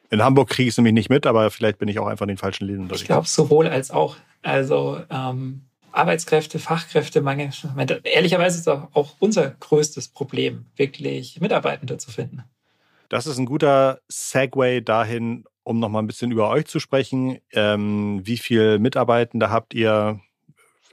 [0.09, 2.29] In Hamburg kriege ich es nämlich nicht mit, aber vielleicht bin ich auch einfach in
[2.29, 2.89] den falschen Läden.
[2.93, 4.15] Ich glaube sowohl als auch.
[4.41, 5.67] Also ähm,
[5.97, 7.49] Arbeitskräfte, Fachkräftemangel.
[8.03, 12.43] Ehrlicherweise ist auch, auch unser größtes Problem, wirklich Mitarbeitende zu finden.
[13.09, 17.39] Das ist ein guter Segway dahin, um nochmal ein bisschen über euch zu sprechen.
[17.53, 20.19] Ähm, wie viele Mitarbeitende habt ihr?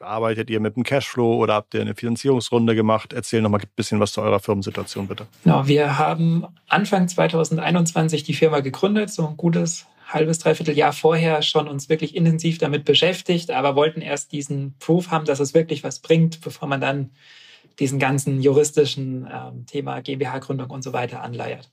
[0.01, 3.13] Arbeitet ihr mit einem Cashflow oder habt ihr eine Finanzierungsrunde gemacht?
[3.13, 5.27] Erzähl nochmal ein bisschen was zu eurer Firmensituation, bitte.
[5.45, 11.43] Genau, wir haben Anfang 2021 die Firma gegründet, so ein gutes halbes, dreiviertel Jahr vorher
[11.43, 15.85] schon uns wirklich intensiv damit beschäftigt, aber wollten erst diesen Proof haben, dass es wirklich
[15.85, 17.11] was bringt, bevor man dann
[17.79, 21.71] diesen ganzen juristischen ähm, Thema GmbH-Gründung und so weiter anleiert.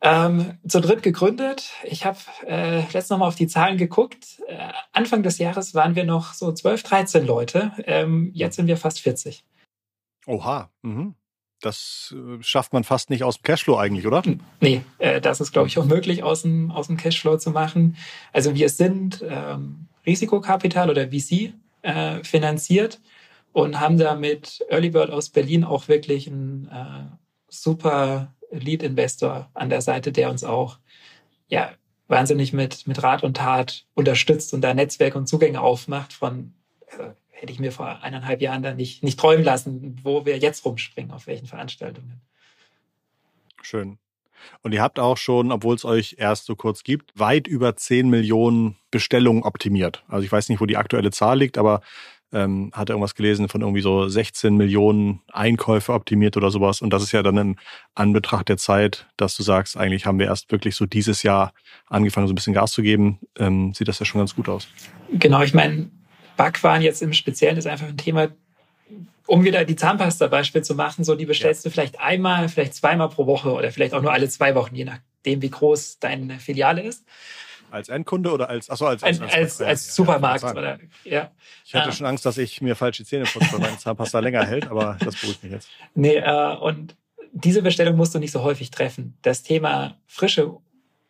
[0.00, 1.72] Ähm, zu dritt gegründet.
[1.82, 4.40] Ich habe äh, letztes Mal auf die Zahlen geguckt.
[4.46, 7.72] Äh, Anfang des Jahres waren wir noch so 12, 13 Leute.
[7.84, 9.44] Ähm, jetzt sind wir fast 40.
[10.26, 10.70] Oha.
[10.82, 11.14] Mhm.
[11.60, 14.22] Das äh, schafft man fast nicht aus dem Cashflow eigentlich, oder?
[14.60, 17.96] Nee, äh, das ist, glaube ich, unmöglich aus dem, aus dem Cashflow zu machen.
[18.32, 23.00] Also wir sind ähm, Risikokapital oder VC äh, finanziert
[23.52, 27.16] und haben da mit Early Bird aus Berlin auch wirklich einen äh,
[27.48, 30.78] super Lead-Investor an der Seite, der uns auch
[31.48, 31.72] ja,
[32.08, 36.54] wahnsinnig mit, mit Rat und Tat unterstützt und da Netzwerk und Zugänge aufmacht von
[36.90, 40.64] also hätte ich mir vor eineinhalb Jahren dann nicht, nicht träumen lassen, wo wir jetzt
[40.64, 42.20] rumspringen, auf welchen Veranstaltungen.
[43.62, 43.98] Schön.
[44.62, 48.08] Und ihr habt auch schon, obwohl es euch erst so kurz gibt, weit über 10
[48.08, 50.04] Millionen Bestellungen optimiert.
[50.08, 51.80] Also ich weiß nicht, wo die aktuelle Zahl liegt, aber
[52.32, 56.82] ähm, hatte irgendwas gelesen von irgendwie so 16 Millionen Einkäufe optimiert oder sowas.
[56.82, 57.56] Und das ist ja dann im
[57.94, 61.52] Anbetracht der Zeit, dass du sagst, eigentlich haben wir erst wirklich so dieses Jahr
[61.86, 64.68] angefangen, so ein bisschen Gas zu geben, ähm, sieht das ja schon ganz gut aus.
[65.10, 65.90] Genau, ich meine,
[66.38, 68.28] Backwaren jetzt im Speziellen ist einfach ein Thema,
[69.26, 71.68] um wieder die Zahnpasta-Beispiel zu machen, so die bestellst ja.
[71.68, 74.86] du vielleicht einmal, vielleicht zweimal pro Woche oder vielleicht auch nur alle zwei Wochen, je
[74.86, 77.04] nachdem, wie groß deine Filiale ist.
[77.70, 81.30] Als Endkunde oder als, achso, als, als, als, als, als Supermarkt ja, oder, ja.
[81.66, 81.92] Ich hatte ah.
[81.92, 85.16] schon Angst, dass ich mir falsche Zähne putze, weil meine Zahnpasta länger hält, aber das
[85.16, 85.68] beruhigt mich jetzt.
[85.94, 86.96] Nee, äh, und
[87.32, 89.18] diese Bestellung musst du nicht so häufig treffen.
[89.20, 90.56] Das Thema frische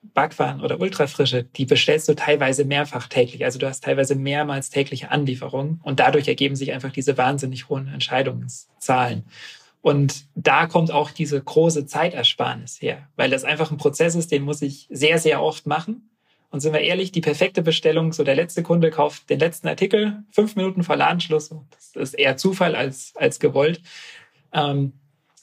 [0.02, 3.44] Backwaren oder Ultrafrische, die bestellst du teilweise mehrfach täglich.
[3.44, 7.88] Also du hast teilweise mehrmals tägliche Anlieferungen und dadurch ergeben sich einfach diese wahnsinnig hohen
[7.88, 9.24] Entscheidungszahlen.
[9.80, 14.42] Und da kommt auch diese große Zeitersparnis her, weil das einfach ein Prozess ist, den
[14.42, 16.10] muss ich sehr, sehr oft machen.
[16.50, 20.24] Und sind wir ehrlich, die perfekte Bestellung, so der letzte Kunde kauft den letzten Artikel
[20.30, 21.50] fünf Minuten vor Ladenschluss.
[21.70, 23.82] Das ist eher Zufall als, als gewollt.
[24.52, 24.94] Ähm,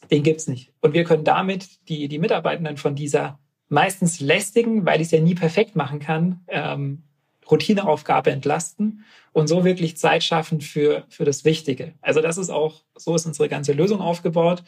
[0.09, 0.73] den gibt's nicht.
[0.81, 5.19] Und wir können damit die, die Mitarbeitenden von dieser meistens lästigen, weil ich es ja
[5.19, 7.03] nie perfekt machen kann, ähm,
[7.49, 11.93] Routineaufgabe entlasten und so wirklich Zeit schaffen für, für das Wichtige.
[12.01, 14.63] Also das ist auch, so ist unsere ganze Lösung aufgebaut.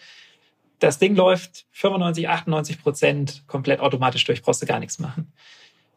[0.80, 5.34] Das Ding läuft 95, 98 Prozent komplett automatisch durch, brauchst du gar nichts machen.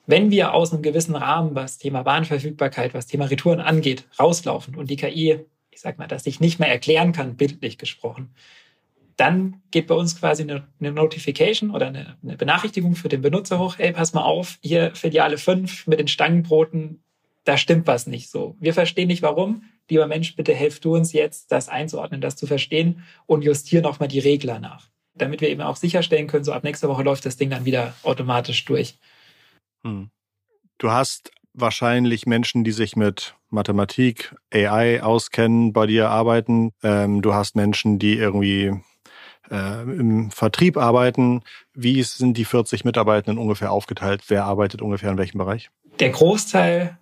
[0.07, 4.89] Wenn wir aus einem gewissen Rahmen, was Thema Warenverfügbarkeit, was Thema Retouren angeht, rauslaufen und
[4.91, 8.35] die KI, ich sag mal, das sich nicht mehr erklären kann, bildlich gesprochen,
[9.21, 13.59] dann geht bei uns quasi eine, eine Notification oder eine, eine, Benachrichtigung für den Benutzer
[13.59, 17.05] hoch, hey, pass mal auf, hier Filiale 5 mit den Stangenbroten,
[17.45, 18.57] da stimmt was nicht so.
[18.61, 19.65] Wir verstehen nicht warum.
[19.91, 24.09] Lieber Mensch, bitte helf du uns jetzt, das einzuordnen, das zu verstehen und justier nochmal
[24.09, 24.89] die Regler nach.
[25.15, 27.95] Damit wir eben auch sicherstellen können, so ab nächster Woche läuft das Ding dann wieder
[28.03, 28.99] automatisch durch.
[29.83, 30.11] Hm.
[30.79, 36.73] Du hast wahrscheinlich Menschen, die sich mit Mathematik, AI auskennen, bei dir arbeiten.
[36.83, 38.73] Ähm, du hast Menschen, die irgendwie
[39.51, 41.43] äh, im Vertrieb arbeiten.
[41.75, 44.23] Wie sind die 40 Mitarbeitenden ungefähr aufgeteilt?
[44.29, 45.71] Wer arbeitet ungefähr in welchem Bereich?
[45.99, 46.99] Der Großteil,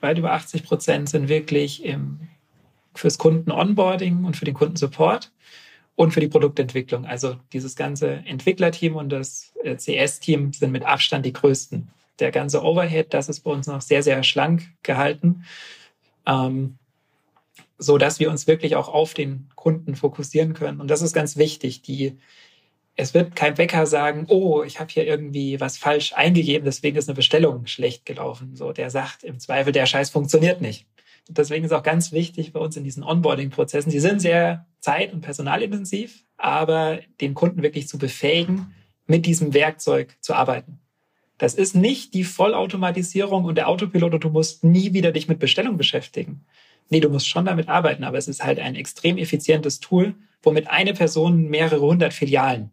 [0.00, 2.20] weit über 80 Prozent, sind wirklich im,
[2.94, 5.32] fürs Kunden-Onboarding und für den Kundensupport
[5.96, 7.04] und für die Produktentwicklung.
[7.04, 11.88] Also dieses ganze Entwicklerteam und das äh, CS-Team sind mit Abstand die größten.
[12.20, 15.44] Der ganze Overhead, das ist bei uns noch sehr, sehr schlank gehalten.
[16.26, 16.78] Ähm,
[17.78, 20.80] so dass wir uns wirklich auch auf den Kunden fokussieren können.
[20.80, 21.82] Und das ist ganz wichtig.
[21.82, 22.18] Die,
[22.96, 27.08] es wird kein Bäcker sagen, oh, ich habe hier irgendwie was falsch eingegeben, deswegen ist
[27.08, 28.56] eine Bestellung schlecht gelaufen.
[28.56, 30.86] So, der sagt im Zweifel, der Scheiß funktioniert nicht.
[31.28, 35.12] Und deswegen ist auch ganz wichtig bei uns in diesen Onboarding-Prozessen, die sind sehr zeit-
[35.12, 38.74] und personalintensiv, aber den Kunden wirklich zu befähigen,
[39.06, 40.80] mit diesem Werkzeug zu arbeiten.
[41.36, 45.38] Das ist nicht die Vollautomatisierung und der Autopilot und du musst nie wieder dich mit
[45.38, 46.44] Bestellung beschäftigen.
[46.90, 50.68] Nee, du musst schon damit arbeiten, aber es ist halt ein extrem effizientes Tool, womit
[50.68, 52.70] eine Person mehrere hundert Filialen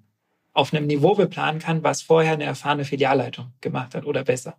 [0.54, 4.56] auf einem Niveau beplanen kann, was vorher eine erfahrene Filialleitung gemacht hat oder besser.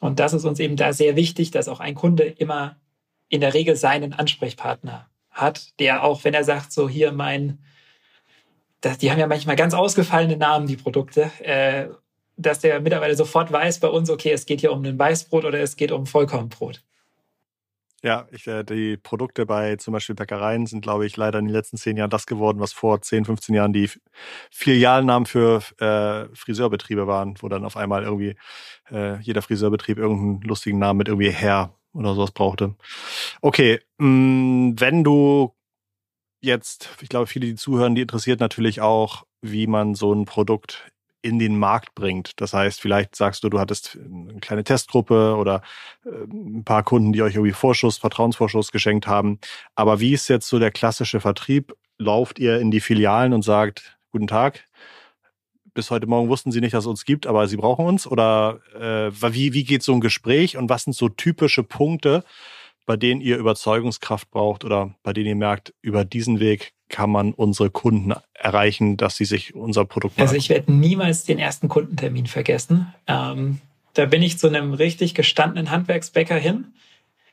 [0.00, 2.76] Und das ist uns eben da sehr wichtig, dass auch ein Kunde immer
[3.28, 7.58] in der Regel seinen Ansprechpartner hat, der auch, wenn er sagt, so hier mein,
[8.80, 11.88] das, die haben ja manchmal ganz ausgefallene Namen, die Produkte, äh,
[12.36, 15.60] dass der Mitarbeiter sofort weiß bei uns, okay, es geht hier um ein Weißbrot oder
[15.60, 16.82] es geht um Vollkornbrot.
[18.02, 21.54] Ja, ich, äh, die Produkte bei zum Beispiel Bäckereien sind, glaube ich, leider in den
[21.54, 23.90] letzten zehn Jahren das geworden, was vor 10, 15 Jahren die
[24.50, 28.36] Filialnamen für äh, Friseurbetriebe waren, wo dann auf einmal irgendwie
[28.90, 32.74] äh, jeder Friseurbetrieb irgendeinen lustigen Namen mit irgendwie Herr oder sowas brauchte.
[33.42, 35.54] Okay, mh, mm, wenn du
[36.40, 40.90] jetzt, ich glaube, viele, die zuhören, die interessiert natürlich auch, wie man so ein Produkt
[41.22, 42.40] in den Markt bringt.
[42.40, 45.62] Das heißt, vielleicht sagst du, du hattest eine kleine Testgruppe oder
[46.04, 49.38] äh, ein paar Kunden, die euch irgendwie Vorschuss, Vertrauensvorschuss geschenkt haben.
[49.74, 51.74] Aber wie ist jetzt so der klassische Vertrieb?
[51.98, 54.64] Lauft ihr in die Filialen und sagt, guten Tag,
[55.74, 58.06] bis heute Morgen wussten sie nicht, dass es uns gibt, aber sie brauchen uns?
[58.06, 62.24] Oder äh, wie, wie geht so ein Gespräch und was sind so typische Punkte,
[62.86, 67.32] bei denen ihr Überzeugungskraft braucht oder bei denen ihr merkt, über diesen Weg kann man
[67.32, 70.28] unsere Kunden erreichen, dass sie sich unser Produkt machen?
[70.28, 72.92] Also ich werde niemals den ersten Kundentermin vergessen.
[73.06, 73.60] Ähm,
[73.94, 76.66] da bin ich zu einem richtig gestandenen Handwerksbäcker hin.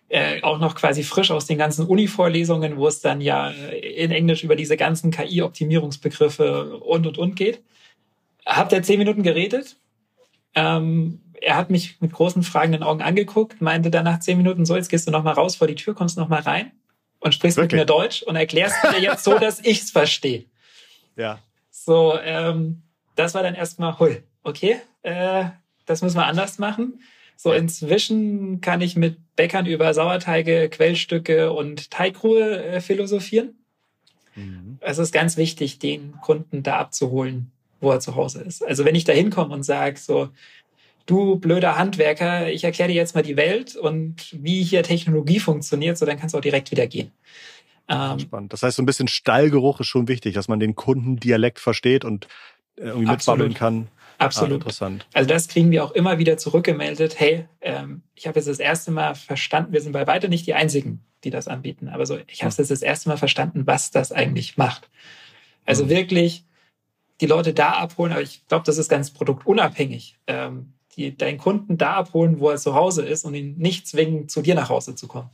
[0.10, 4.44] Äh, auch noch quasi frisch aus den ganzen Uni-Vorlesungen, wo es dann ja in Englisch
[4.44, 7.62] über diese ganzen KI-Optimierungsbegriffe und und und geht.
[8.46, 9.76] Habt ihr zehn Minuten geredet?
[10.56, 14.76] Ähm, er hat mich mit großen fragenden Augen angeguckt, meinte dann nach zehn Minuten so,
[14.76, 16.72] jetzt gehst du noch mal raus vor die Tür, kommst noch mal rein
[17.20, 17.80] und sprichst Wirklich?
[17.80, 20.46] mit mir Deutsch und erklärst mir jetzt so, dass ich's verstehe.
[21.16, 21.40] Ja.
[21.70, 22.82] So, ähm,
[23.16, 25.46] das war dann erstmal, hui, okay, äh,
[25.86, 27.02] das müssen wir anders machen.
[27.36, 33.56] So inzwischen kann ich mit Bäckern über Sauerteige, Quellstücke und Teigruhe äh, philosophieren.
[34.36, 34.78] Mhm.
[34.82, 38.66] Es ist ganz wichtig, den Kunden da abzuholen, wo er zu Hause ist.
[38.66, 40.30] Also wenn ich da hinkomme und sage so,
[41.08, 45.98] du blöder Handwerker, ich erkläre dir jetzt mal die Welt und wie hier Technologie funktioniert,
[45.98, 47.12] so dann kannst du auch direkt wieder gehen.
[47.88, 48.54] Ähm, Spannend.
[48.54, 52.28] Das heißt, so ein bisschen Stallgeruch ist schon wichtig, dass man den Kundendialekt versteht und
[52.76, 53.88] äh, irgendwie mitbabbeln kann.
[54.18, 54.52] Absolut.
[54.52, 55.08] Ah, interessant.
[55.14, 57.20] Also das kriegen wir auch immer wieder zurückgemeldet.
[57.20, 60.56] Hey, ähm, ich habe jetzt das erste Mal verstanden, wir sind bei weitem nicht die
[60.56, 63.92] Einzigen, die das anbieten, aber so, ich habe es jetzt das erste Mal verstanden, was
[63.92, 64.90] das eigentlich macht.
[65.66, 65.90] Also mhm.
[65.90, 66.46] wirklich
[67.22, 70.18] die Leute da abholen, aber ich glaube, das ist ganz produktunabhängig.
[70.28, 74.28] Ähm, die deinen Kunden da abholen, wo er zu Hause ist und ihn nicht zwingen,
[74.28, 75.30] zu dir nach Hause zu kommen.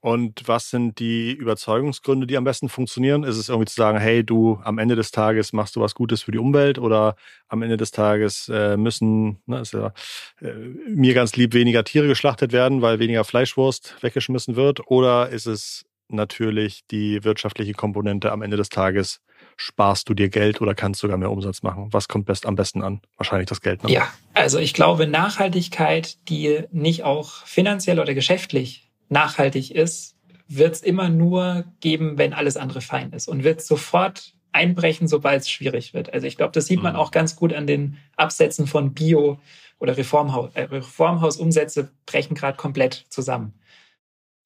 [0.00, 3.24] Und was sind die Überzeugungsgründe, die am besten funktionieren?
[3.24, 6.22] Ist es irgendwie zu sagen, hey, du am Ende des Tages machst du was Gutes
[6.22, 7.16] für die Umwelt oder
[7.48, 9.92] am Ende des Tages äh, müssen, ne, ist ja
[10.40, 10.52] äh,
[10.88, 14.86] mir ganz lieb, weniger Tiere geschlachtet werden, weil weniger Fleischwurst weggeschmissen wird?
[14.86, 19.20] Oder ist es natürlich die wirtschaftliche Komponente am Ende des Tages,
[19.56, 21.88] sparst du dir Geld oder kannst sogar mehr Umsatz machen?
[21.90, 23.00] Was kommt best, am besten an?
[23.16, 23.82] Wahrscheinlich das Geld.
[23.82, 23.90] Ne?
[23.90, 30.14] Ja, also ich glaube, Nachhaltigkeit, die nicht auch finanziell oder geschäftlich nachhaltig ist,
[30.48, 35.42] wird es immer nur geben, wenn alles andere fein ist und wird sofort einbrechen, sobald
[35.42, 36.12] es schwierig wird.
[36.12, 36.98] Also ich glaube, das sieht man mhm.
[36.98, 39.38] auch ganz gut an den Absätzen von Bio
[39.78, 40.50] oder Reformhaus.
[40.54, 43.54] Äh, Reformhausumsätze brechen gerade komplett zusammen.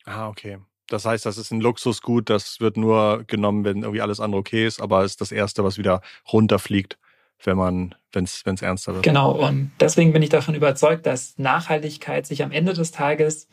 [0.04, 0.58] Ah, okay.
[0.92, 4.66] Das heißt, das ist ein Luxusgut, das wird nur genommen, wenn irgendwie alles andere okay
[4.66, 6.98] ist, aber ist das Erste, was wieder runterfliegt,
[7.44, 9.04] wenn man, wenn es ernster wird.
[9.04, 13.48] Genau, und deswegen bin ich davon überzeugt, dass Nachhaltigkeit sich am Ende des Tages,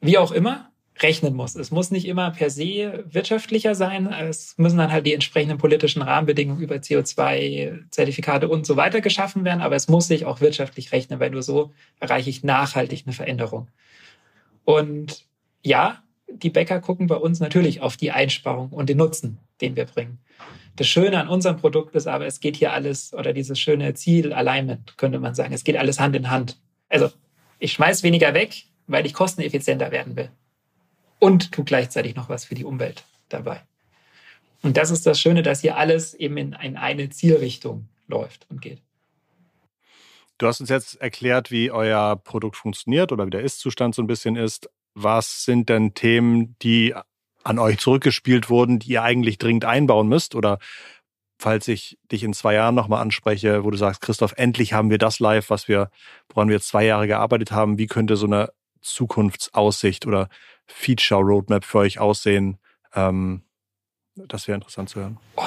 [0.00, 0.68] wie auch immer,
[0.98, 1.54] rechnen muss.
[1.54, 4.12] Es muss nicht immer per se wirtschaftlicher sein.
[4.12, 9.62] Es müssen dann halt die entsprechenden politischen Rahmenbedingungen über CO2-Zertifikate und so weiter geschaffen werden,
[9.62, 13.68] aber es muss sich auch wirtschaftlich rechnen, weil nur so erreiche ich nachhaltig eine Veränderung.
[14.64, 15.26] Und
[15.62, 16.02] ja,
[16.36, 20.18] die Bäcker gucken bei uns natürlich auf die Einsparung und den Nutzen, den wir bringen.
[20.76, 24.32] Das Schöne an unserem Produkt ist aber, es geht hier alles, oder dieses schöne Ziel,
[24.32, 26.58] Alignment, könnte man sagen, es geht alles Hand in Hand.
[26.88, 27.10] Also
[27.58, 30.30] ich schmeiß weniger weg, weil ich kosteneffizienter werden will.
[31.18, 33.60] Und tu gleichzeitig noch was für die Umwelt dabei.
[34.62, 38.80] Und das ist das Schöne, dass hier alles eben in eine Zielrichtung läuft und geht.
[40.38, 44.08] Du hast uns jetzt erklärt, wie euer Produkt funktioniert oder wie der Ist-Zustand so ein
[44.08, 44.68] bisschen ist.
[44.94, 46.94] Was sind denn Themen, die
[47.44, 50.34] an euch zurückgespielt wurden, die ihr eigentlich dringend einbauen müsst?
[50.34, 50.58] Oder
[51.38, 54.98] falls ich dich in zwei Jahren nochmal anspreche, wo du sagst, Christoph, endlich haben wir
[54.98, 55.90] das live, was wir,
[56.28, 57.78] woran wir zwei Jahre gearbeitet haben.
[57.78, 60.28] Wie könnte so eine Zukunftsaussicht oder
[60.66, 62.58] Feature-Roadmap für euch aussehen?
[62.94, 63.42] Ähm,
[64.14, 65.18] das wäre interessant zu hören.
[65.36, 65.42] Oh,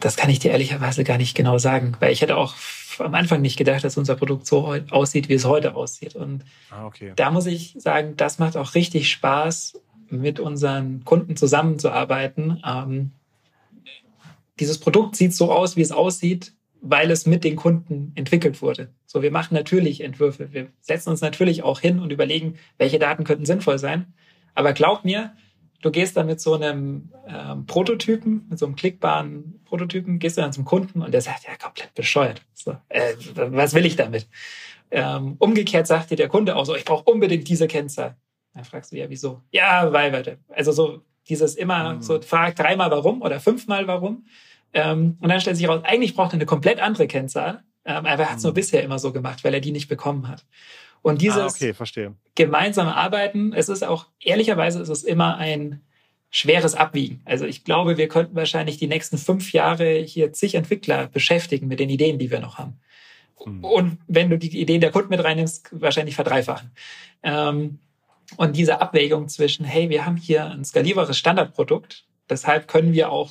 [0.00, 2.54] das kann ich dir ehrlicherweise gar nicht genau sagen, weil ich hätte auch
[2.98, 6.16] am Anfang nicht gedacht, dass unser Produkt so aussieht, wie es heute aussieht.
[6.16, 7.12] Und ah, okay.
[7.14, 9.74] da muss ich sagen, das macht auch richtig Spaß,
[10.10, 12.62] mit unseren Kunden zusammenzuarbeiten.
[12.66, 13.12] Ähm,
[14.58, 18.90] dieses Produkt sieht so aus, wie es aussieht, weil es mit den Kunden entwickelt wurde.
[19.06, 20.52] So, wir machen natürlich Entwürfe.
[20.52, 24.12] Wir setzen uns natürlich auch hin und überlegen, welche Daten könnten sinnvoll sein.
[24.54, 25.32] Aber glaub mir,
[25.82, 30.42] du gehst dann mit so einem ähm, Prototypen, mit so einem klickbaren Prototypen, gehst du
[30.42, 32.42] dann zum Kunden und der sagt, ja, komplett bescheuert.
[32.54, 34.28] So, äh, was will ich damit?
[34.90, 38.16] Ähm, umgekehrt sagt dir der Kunde auch so, ich brauche unbedingt diese Kennzahl.
[38.54, 39.42] Dann fragst du ja, wieso?
[39.52, 42.02] Ja, weil, weil, also so dieses immer mhm.
[42.02, 44.26] so, frag dreimal warum oder fünfmal warum.
[44.72, 47.62] Ähm, und dann stellt sich raus, eigentlich braucht er eine komplett andere Kennzahl.
[47.84, 48.48] Ähm, aber er hat es mhm.
[48.48, 50.44] nur bisher immer so gemacht, weil er die nicht bekommen hat.
[51.02, 51.74] Und dieses ah, okay,
[52.34, 55.82] gemeinsame Arbeiten, es ist auch, ehrlicherweise ist es immer ein
[56.30, 57.22] schweres Abwiegen.
[57.24, 61.80] Also ich glaube, wir könnten wahrscheinlich die nächsten fünf Jahre hier zig Entwickler beschäftigen mit
[61.80, 62.78] den Ideen, die wir noch haben.
[63.44, 63.64] Mhm.
[63.64, 66.70] Und wenn du die Ideen der Kunden mit reinnimmst, wahrscheinlich verdreifachen.
[67.22, 67.78] Ähm,
[68.36, 73.30] und diese Abwägung zwischen, hey, wir haben hier ein skalierbares Standardprodukt, deshalb können wir auch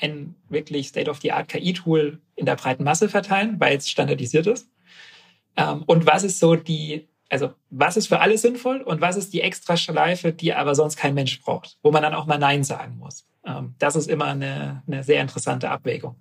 [0.00, 4.68] ein wirklich State-of-the-Art KI-Tool in der breiten Masse verteilen, weil es standardisiert ist.
[5.56, 9.32] Ähm, und was ist so die, also was ist für alle sinnvoll und was ist
[9.32, 12.64] die extra Schleife, die aber sonst kein Mensch braucht, wo man dann auch mal Nein
[12.64, 13.26] sagen muss.
[13.46, 16.16] Ähm, das ist immer eine, eine sehr interessante Abwägung.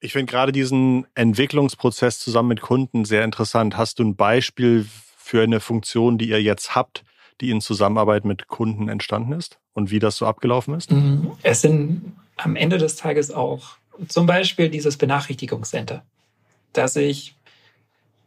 [0.00, 3.76] Ich finde gerade diesen Entwicklungsprozess zusammen mit Kunden sehr interessant.
[3.76, 4.86] Hast du ein Beispiel
[5.16, 7.04] für eine Funktion, die ihr jetzt habt,
[7.40, 10.90] die in Zusammenarbeit mit Kunden entstanden ist und wie das so abgelaufen ist?
[10.90, 11.32] Mhm.
[11.42, 13.76] Es sind am Ende des Tages auch
[14.08, 16.04] zum Beispiel dieses Benachrichtigungscenter,
[16.72, 17.36] dass ich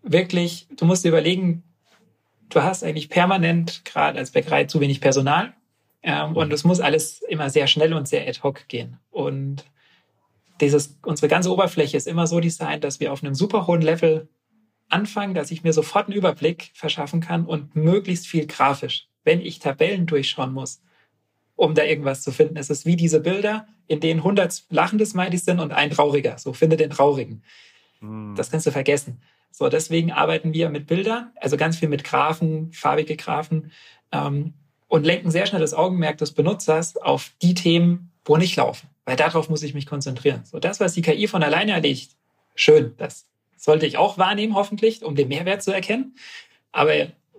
[0.05, 1.63] wirklich, du musst dir überlegen,
[2.49, 5.53] du hast eigentlich permanent gerade als Bäckerei zu wenig Personal
[6.03, 8.99] ähm, und es muss alles immer sehr schnell und sehr ad hoc gehen.
[9.09, 9.65] Und
[10.61, 14.29] dieses, unsere ganze Oberfläche ist immer so designt, dass wir auf einem super hohen Level
[14.87, 19.07] anfangen, dass ich mir sofort einen Überblick verschaffen kann und möglichst viel grafisch.
[19.23, 20.81] Wenn ich Tabellen durchschauen muss,
[21.55, 25.45] um da irgendwas zu finden, es ist wie diese Bilder, in denen 100 lachende Smileys
[25.45, 26.37] sind und ein trauriger.
[26.37, 27.43] So, finde den traurigen.
[27.99, 28.35] Hm.
[28.35, 29.21] Das kannst du vergessen.
[29.57, 33.71] So, deswegen arbeiten wir mit Bildern, also ganz viel mit Graphen, farbige Graphen
[34.11, 34.53] ähm,
[34.89, 38.89] und lenken sehr schnell das Augenmerk des Benutzers auf die Themen, wo nicht laufen.
[39.05, 40.41] Weil darauf muss ich mich konzentrieren.
[40.43, 42.17] So, das, was die KI von alleine erledigt,
[42.53, 46.17] schön, das sollte ich auch wahrnehmen, hoffentlich, um den Mehrwert zu erkennen.
[46.73, 46.91] Aber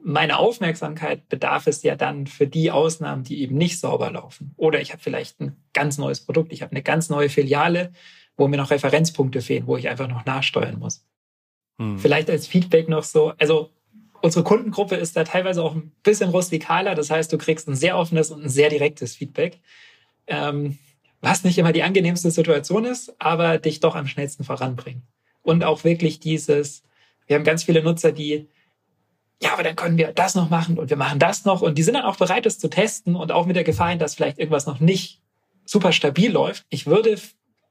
[0.03, 4.55] meine Aufmerksamkeit bedarf es ja dann für die Ausnahmen, die eben nicht sauber laufen.
[4.57, 7.93] Oder ich habe vielleicht ein ganz neues Produkt, ich habe eine ganz neue Filiale,
[8.39, 11.05] wo mir noch Referenzpunkte fehlen, wo ich einfach noch nachsteuern muss.
[11.79, 11.99] Hm.
[11.99, 13.71] Vielleicht als Feedback noch so, also
[14.23, 16.95] unsere Kundengruppe ist da teilweise auch ein bisschen rustikaler.
[16.95, 19.61] Das heißt, du kriegst ein sehr offenes und ein sehr direktes Feedback.
[20.27, 20.79] Ähm,
[21.21, 25.03] was nicht immer die angenehmste Situation ist, aber dich doch am schnellsten voranbringt
[25.43, 26.83] und auch wirklich dieses,
[27.27, 28.49] wir haben ganz viele Nutzer, die,
[29.43, 31.83] ja, aber dann können wir das noch machen und wir machen das noch und die
[31.83, 34.39] sind dann auch bereit, das zu testen und auch mit der Gefahr hin, dass vielleicht
[34.39, 35.23] irgendwas noch nicht
[35.65, 36.65] super stabil läuft.
[36.69, 37.19] Ich würde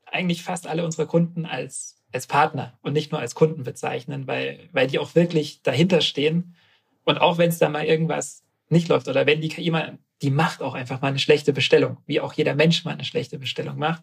[0.06, 4.70] eigentlich fast alle unsere Kunden als, als Partner und nicht nur als Kunden bezeichnen, weil,
[4.72, 6.56] weil die auch wirklich dahinter stehen.
[7.04, 10.32] Und auch wenn es da mal irgendwas nicht läuft oder wenn die KI mal, die
[10.32, 13.78] macht auch einfach mal eine schlechte Bestellung, wie auch jeder Mensch mal eine schlechte Bestellung
[13.78, 14.02] macht.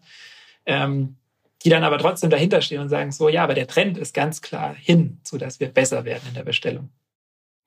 [0.65, 1.17] Ähm,
[1.63, 4.41] die dann aber trotzdem dahinter stehen und sagen, so ja, aber der Trend ist ganz
[4.41, 6.89] klar hin, so dass wir besser werden in der Bestellung.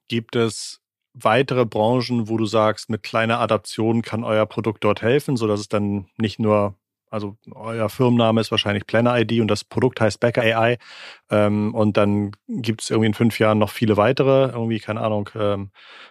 [0.08, 0.80] Gibt es
[1.14, 5.68] weitere Branchen, wo du sagst, mit kleiner Adaption kann euer Produkt dort helfen, sodass es
[5.68, 6.76] dann nicht nur
[7.16, 10.78] also euer Firmenname ist wahrscheinlich Planner ID und das Produkt heißt Becker AI.
[11.30, 15.30] Ähm, und dann gibt es irgendwie in fünf Jahren noch viele weitere, irgendwie, keine Ahnung,
[15.34, 15.70] ähm,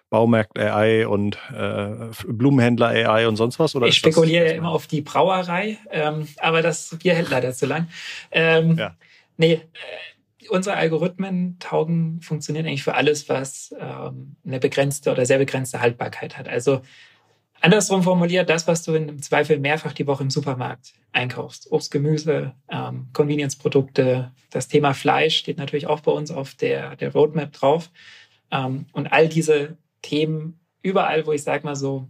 [0.09, 3.75] Baumarkt AI und äh, Blumenhändler AI und sonst was?
[3.75, 7.65] Oder ich spekuliere ja immer auf die Brauerei, ähm, aber das Bier hält leider zu
[7.67, 7.87] lang.
[8.31, 8.95] Ähm, ja.
[9.37, 15.37] Nee, äh, unsere Algorithmen taugen, funktionieren eigentlich für alles, was ähm, eine begrenzte oder sehr
[15.37, 16.47] begrenzte Haltbarkeit hat.
[16.47, 16.81] Also
[17.61, 21.71] Andersrum formuliert, das, was du im Zweifel mehrfach die Woche im Supermarkt einkaufst.
[21.71, 27.13] Obst, Gemüse, ähm, Convenience-Produkte, das Thema Fleisch steht natürlich auch bei uns auf der, der
[27.13, 27.89] Roadmap drauf.
[28.51, 32.07] Ähm, und all diese Themen überall, wo ich sage mal so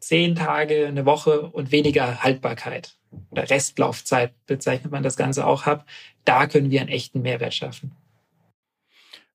[0.00, 2.96] zehn Tage, eine Woche und weniger Haltbarkeit
[3.30, 5.84] oder Restlaufzeit bezeichnet man das Ganze auch habe,
[6.24, 7.92] da können wir einen echten Mehrwert schaffen.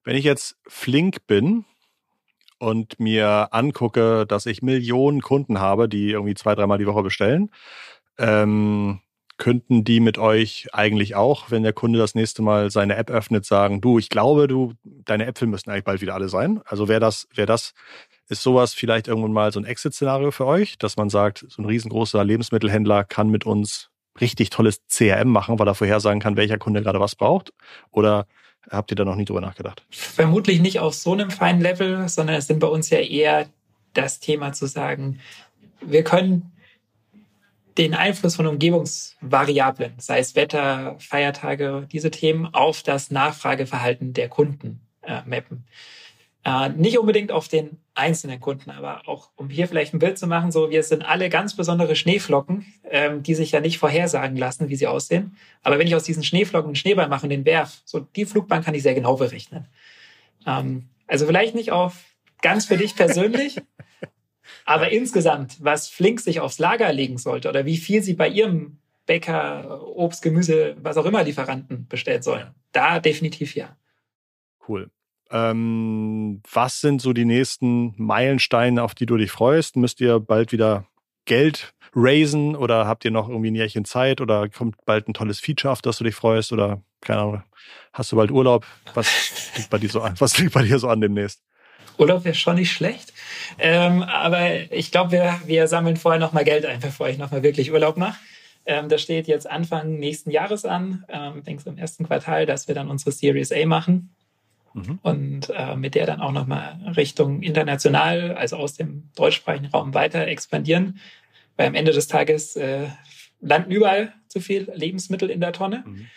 [0.03, 1.65] Wenn ich jetzt flink bin
[2.63, 7.49] und mir angucke, dass ich Millionen Kunden habe, die irgendwie zwei, dreimal die Woche bestellen,
[8.17, 9.01] ähm,
[9.37, 13.45] könnten die mit euch eigentlich auch, wenn der Kunde das nächste Mal seine App öffnet,
[13.45, 16.61] sagen, du, ich glaube, du, deine Äpfel müssten eigentlich bald wieder alle sein.
[16.65, 17.73] Also wäre das, wäre das,
[18.29, 21.65] ist sowas vielleicht irgendwann mal so ein Exit-Szenario für euch, dass man sagt, so ein
[21.65, 23.89] riesengroßer Lebensmittelhändler kann mit uns
[24.21, 27.51] richtig tolles CRM machen, weil er vorhersagen kann, welcher Kunde gerade was braucht?
[27.91, 28.27] Oder
[28.69, 29.83] habt ihr da noch nie drüber nachgedacht?
[29.89, 33.47] Vermutlich nicht auf so einem feinen Level, sondern es sind bei uns ja eher
[33.93, 35.19] das Thema zu sagen,
[35.81, 36.51] wir können
[37.77, 44.81] den Einfluss von Umgebungsvariablen, sei es Wetter, Feiertage, diese Themen auf das Nachfrageverhalten der Kunden
[45.01, 45.65] äh, mappen.
[46.45, 50.25] Äh, nicht unbedingt auf den einzelnen Kunden, aber auch um hier vielleicht ein Bild zu
[50.25, 54.69] machen, so wir sind alle ganz besondere Schneeflocken, ähm, die sich ja nicht vorhersagen lassen,
[54.69, 55.37] wie sie aussehen.
[55.61, 58.63] Aber wenn ich aus diesen Schneeflocken einen Schneeball mache und den werf, so die Flugbahn
[58.63, 59.67] kann ich sehr genau berechnen.
[60.47, 62.03] Ähm, also vielleicht nicht auf
[62.41, 63.61] ganz für dich persönlich,
[64.65, 68.79] aber insgesamt, was Flink sich aufs Lager legen sollte oder wie viel sie bei ihrem
[69.05, 73.75] Bäcker, Obst, Gemüse, was auch immer Lieferanten bestellen sollen, da definitiv ja.
[74.67, 74.89] Cool.
[75.33, 79.75] Ähm, was sind so die nächsten Meilensteine, auf die du dich freust?
[79.75, 80.85] Müsst ihr bald wieder
[81.25, 85.39] Geld raisen oder habt ihr noch irgendwie ein Jährchen Zeit oder kommt bald ein tolles
[85.39, 87.43] Feature, auf das du dich freust oder keine Ahnung,
[87.93, 88.65] hast du bald Urlaub?
[88.93, 90.13] Was liegt bei dir so an?
[90.19, 91.41] Was liegt bei dir so an demnächst?
[91.97, 93.13] Urlaub wäre schon nicht schlecht.
[93.59, 97.71] Ähm, aber ich glaube, wir, wir sammeln vorher nochmal Geld ein, bevor ich nochmal wirklich
[97.71, 98.17] Urlaub mache.
[98.65, 102.75] Ähm, das steht jetzt Anfang nächsten Jahres an, ähm, denkst im ersten Quartal, dass wir
[102.75, 104.15] dann unsere Series A machen.
[104.73, 104.99] Mhm.
[105.01, 110.27] Und äh, mit der dann auch nochmal Richtung international, also aus dem deutschsprachigen Raum weiter
[110.27, 110.99] expandieren.
[111.57, 112.87] Weil am Ende des Tages äh,
[113.39, 115.83] landen überall zu viel Lebensmittel in der Tonne.
[115.85, 116.07] Mhm.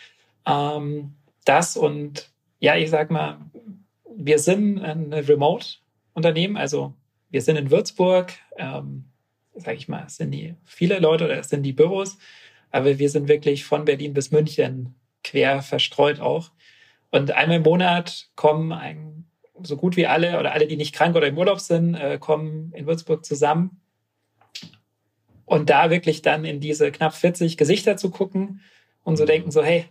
[0.47, 1.13] Ähm,
[1.45, 2.29] das und
[2.59, 3.37] ja, ich sag mal,
[4.15, 6.93] wir sind ein Remote-Unternehmen, also
[7.29, 9.05] wir sind in Würzburg, ähm,
[9.55, 12.17] sage ich mal, sind die viele Leute oder sind die Büros,
[12.71, 16.51] aber wir sind wirklich von Berlin bis München quer verstreut auch.
[17.11, 19.25] Und einmal im Monat kommen ein,
[19.61, 22.71] so gut wie alle oder alle, die nicht krank oder im Urlaub sind, äh, kommen
[22.73, 23.81] in Würzburg zusammen.
[25.45, 28.61] Und da wirklich dann in diese knapp 40 Gesichter zu gucken
[29.03, 29.85] und so denken so, hey,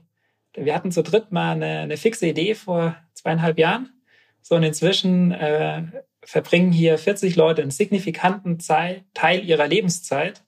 [0.54, 3.90] wir hatten zu dritt mal eine, eine fixe Idee vor zweieinhalb Jahren.
[4.42, 5.84] So und inzwischen äh,
[6.22, 10.42] verbringen hier 40 Leute einen signifikanten Teil ihrer Lebenszeit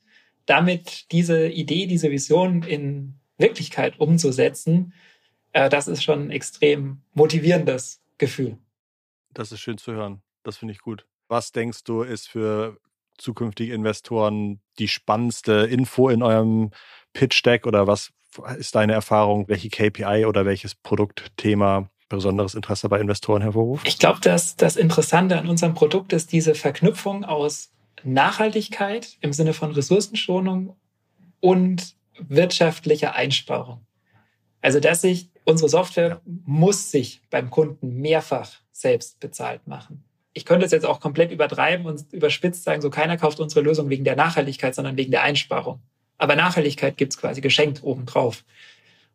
[0.48, 4.94] damit diese Idee, diese Vision in Wirklichkeit umzusetzen
[5.52, 8.58] äh, das ist schon ein extrem motivierendes Gefühl.
[9.32, 10.22] Das ist schön zu hören.
[10.42, 11.06] Das finde ich gut.
[11.28, 12.78] Was denkst du, ist für
[13.18, 16.70] zukünftige Investoren die spannendste Info in eurem
[17.12, 18.10] Pitch-Deck oder was
[18.58, 23.86] ist deine Erfahrung, welche KPI oder welches Produktthema besonderes Interesse bei Investoren hervorruft?
[23.86, 27.70] Ich glaube, dass das Interessante an unserem Produkt ist diese Verknüpfung aus
[28.04, 30.76] Nachhaltigkeit im Sinne von Ressourcenschonung
[31.40, 33.84] und wirtschaftlicher Einsparung.
[34.60, 40.04] Also, dass ich Unsere Software muss sich beim Kunden mehrfach selbst bezahlt machen.
[40.34, 43.88] Ich könnte es jetzt auch komplett übertreiben und überspitzt sagen, so keiner kauft unsere Lösung
[43.88, 45.80] wegen der Nachhaltigkeit, sondern wegen der Einsparung.
[46.18, 48.44] Aber Nachhaltigkeit gibt es quasi geschenkt obendrauf.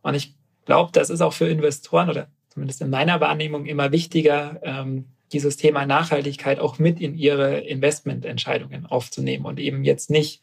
[0.02, 0.34] Und ich
[0.66, 5.56] glaube, das ist auch für Investoren oder zumindest in meiner Wahrnehmung immer wichtiger, ähm, dieses
[5.56, 10.42] Thema Nachhaltigkeit auch mit in ihre Investmententscheidungen aufzunehmen und eben jetzt nicht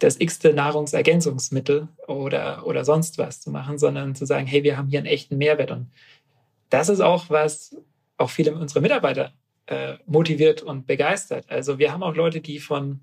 [0.00, 4.88] das x-te Nahrungsergänzungsmittel oder, oder sonst was zu machen, sondern zu sagen, hey, wir haben
[4.88, 5.70] hier einen echten Mehrwert.
[5.70, 5.90] Und
[6.70, 7.76] das ist auch, was
[8.16, 9.32] auch viele unserer Mitarbeiter
[9.66, 11.44] äh, motiviert und begeistert.
[11.48, 13.00] Also wir haben auch Leute, die von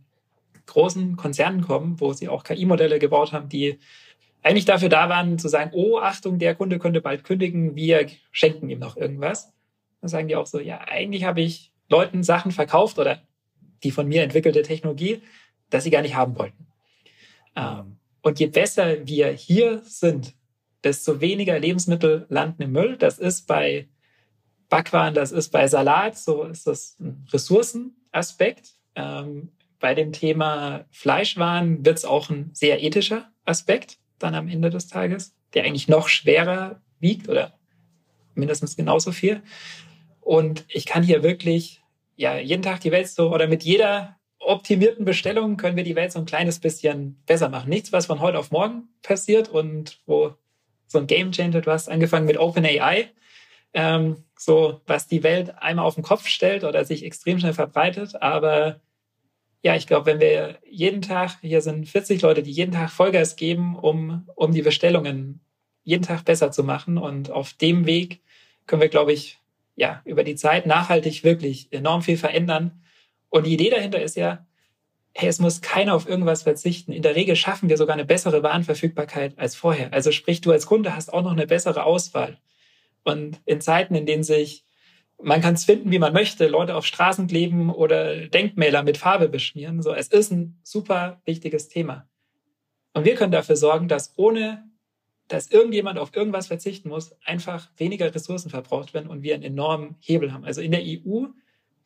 [0.65, 3.79] großen Konzernen kommen, wo sie auch KI-Modelle gebaut haben, die
[4.43, 8.69] eigentlich dafür da waren, zu sagen, oh, Achtung, der Kunde könnte bald kündigen, wir schenken
[8.69, 9.53] ihm noch irgendwas.
[10.01, 13.21] Dann sagen die auch so, ja, eigentlich habe ich Leuten Sachen verkauft oder
[13.83, 15.21] die von mir entwickelte Technologie,
[15.69, 16.66] dass sie gar nicht haben wollten.
[17.57, 20.35] Ähm, und je besser wir hier sind,
[20.83, 22.97] desto weniger Lebensmittel landen im Müll.
[22.97, 23.89] Das ist bei
[24.69, 28.73] Backwaren, das ist bei Salat, so ist das ein Ressourcenaspekt.
[28.95, 29.49] Ähm,
[29.79, 34.87] bei dem Thema Fleischwaren wird es auch ein sehr ethischer Aspekt dann am Ende des
[34.87, 37.57] Tages, der eigentlich noch schwerer wiegt oder
[38.33, 39.41] mindestens genauso viel.
[40.21, 41.81] Und ich kann hier wirklich
[42.15, 46.11] ja jeden Tag die Welt so oder mit jeder optimierten Bestellungen können wir die Welt
[46.11, 47.69] so ein kleines bisschen besser machen.
[47.69, 50.35] Nichts, was von heute auf morgen passiert und wo
[50.87, 53.09] so ein Game Changer, du hast angefangen mit OpenAI,
[53.73, 58.21] ähm, so was die Welt einmal auf den Kopf stellt oder sich extrem schnell verbreitet.
[58.21, 58.79] Aber
[59.63, 63.35] ja, ich glaube, wenn wir jeden Tag, hier sind 40 Leute, die jeden Tag Vollgas
[63.35, 65.41] geben, um, um die Bestellungen
[65.83, 66.97] jeden Tag besser zu machen.
[66.97, 68.21] Und auf dem Weg
[68.65, 69.39] können wir, glaube ich,
[69.75, 72.83] ja, über die Zeit nachhaltig wirklich enorm viel verändern.
[73.29, 74.45] Und die Idee dahinter ist ja,
[75.13, 76.91] hey, es muss keiner auf irgendwas verzichten.
[76.91, 79.91] In der Regel schaffen wir sogar eine bessere Warenverfügbarkeit als vorher.
[79.93, 82.37] Also sprich, du als Kunde hast auch noch eine bessere Auswahl.
[83.03, 84.63] Und in Zeiten, in denen sich,
[85.21, 89.27] man kann es finden, wie man möchte, Leute auf Straßen kleben oder Denkmäler mit Farbe
[89.27, 92.07] beschmieren, so, es ist ein super wichtiges Thema.
[92.93, 94.67] Und wir können dafür sorgen, dass ohne
[95.27, 99.97] dass irgendjemand auf irgendwas verzichten muss, einfach weniger Ressourcen verbraucht werden und wir einen enormen
[99.99, 100.45] Hebel haben.
[100.45, 101.25] Also in der EU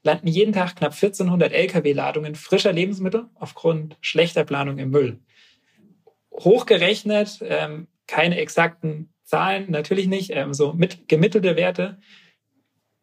[0.04, 5.20] landen jeden Tag knapp 1400 Lkw-Ladungen frischer Lebensmittel aufgrund schlechter Planung im Müll.
[6.32, 12.00] Hochgerechnet, ähm, keine exakten Zahlen, natürlich nicht, ähm, so mit gemittelte Werte,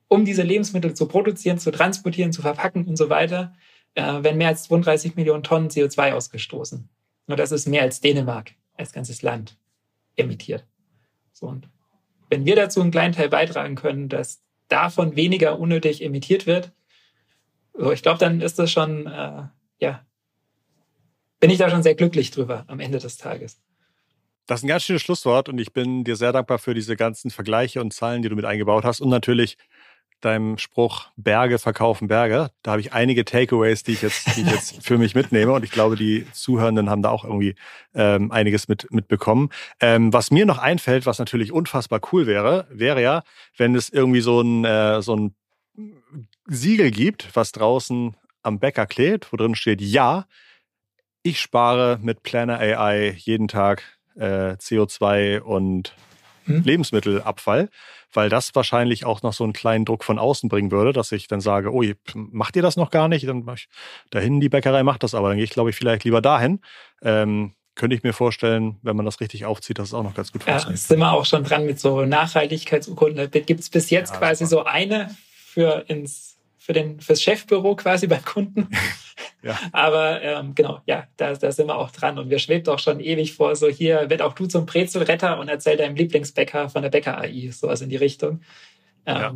[0.08, 3.54] um diese Lebensmittel zu produzieren, zu transportieren, zu verpacken und so weiter,
[3.94, 6.88] äh, werden mehr als 32 Millionen Tonnen CO2 ausgestoßen.
[7.26, 9.58] Und das ist mehr als Dänemark als ganzes Land
[10.16, 10.66] emittiert.
[11.32, 11.68] So, und
[12.30, 16.72] wenn wir dazu einen kleinen Teil beitragen können, dass davon weniger unnötig emittiert wird,
[17.78, 19.42] so, ich glaube, dann ist das schon, äh,
[19.78, 20.04] ja,
[21.40, 23.60] bin ich da schon sehr glücklich drüber am Ende des Tages.
[24.46, 27.30] Das ist ein ganz schönes Schlusswort und ich bin dir sehr dankbar für diese ganzen
[27.30, 29.56] Vergleiche und Zahlen, die du mit eingebaut hast und natürlich
[30.20, 32.50] deinem Spruch Berge verkaufen Berge.
[32.62, 35.64] Da habe ich einige Takeaways, die ich jetzt, die ich jetzt für mich mitnehme und
[35.64, 37.54] ich glaube, die Zuhörenden haben da auch irgendwie
[37.94, 39.50] ähm, einiges mit mitbekommen.
[39.78, 43.22] Ähm, was mir noch einfällt, was natürlich unfassbar cool wäre, wäre ja,
[43.56, 45.34] wenn es irgendwie so ein äh, so ein
[46.48, 50.26] Siegel gibt, was draußen am Bäcker klebt, wo drin steht, ja,
[51.22, 53.82] ich spare mit Planner AI jeden Tag
[54.16, 55.94] äh, CO2 und
[56.44, 56.62] hm.
[56.62, 57.68] Lebensmittelabfall
[58.12, 61.28] weil das wahrscheinlich auch noch so einen kleinen Druck von außen bringen würde, dass ich
[61.28, 61.84] dann sage, oh,
[62.14, 63.26] macht ihr das noch gar nicht?
[63.28, 63.68] Dann ich
[64.10, 65.28] dahin, die Bäckerei macht das aber.
[65.28, 66.60] Dann gehe ich, glaube ich, vielleicht lieber dahin.
[67.02, 70.32] Ähm, könnte ich mir vorstellen, wenn man das richtig aufzieht, dass es auch noch ganz
[70.32, 70.80] gut funktioniert.
[70.80, 73.30] Ja, sind wir auch schon dran mit so Nachhaltigkeitsurkunden.
[73.30, 76.37] Gibt es bis jetzt ja, quasi so eine für ins
[76.68, 78.68] für den fürs Chefbüro quasi beim Kunden.
[79.42, 79.56] Ja.
[79.72, 82.18] Aber ähm, genau, ja, da, da sind wir auch dran.
[82.18, 85.48] Und wir schwebt auch schon ewig vor, so hier wird auch du zum Brezelretter und
[85.48, 88.40] erzähl deinem Lieblingsbäcker von der Bäcker-AI, sowas in die Richtung.
[89.06, 89.34] Ähm, ja.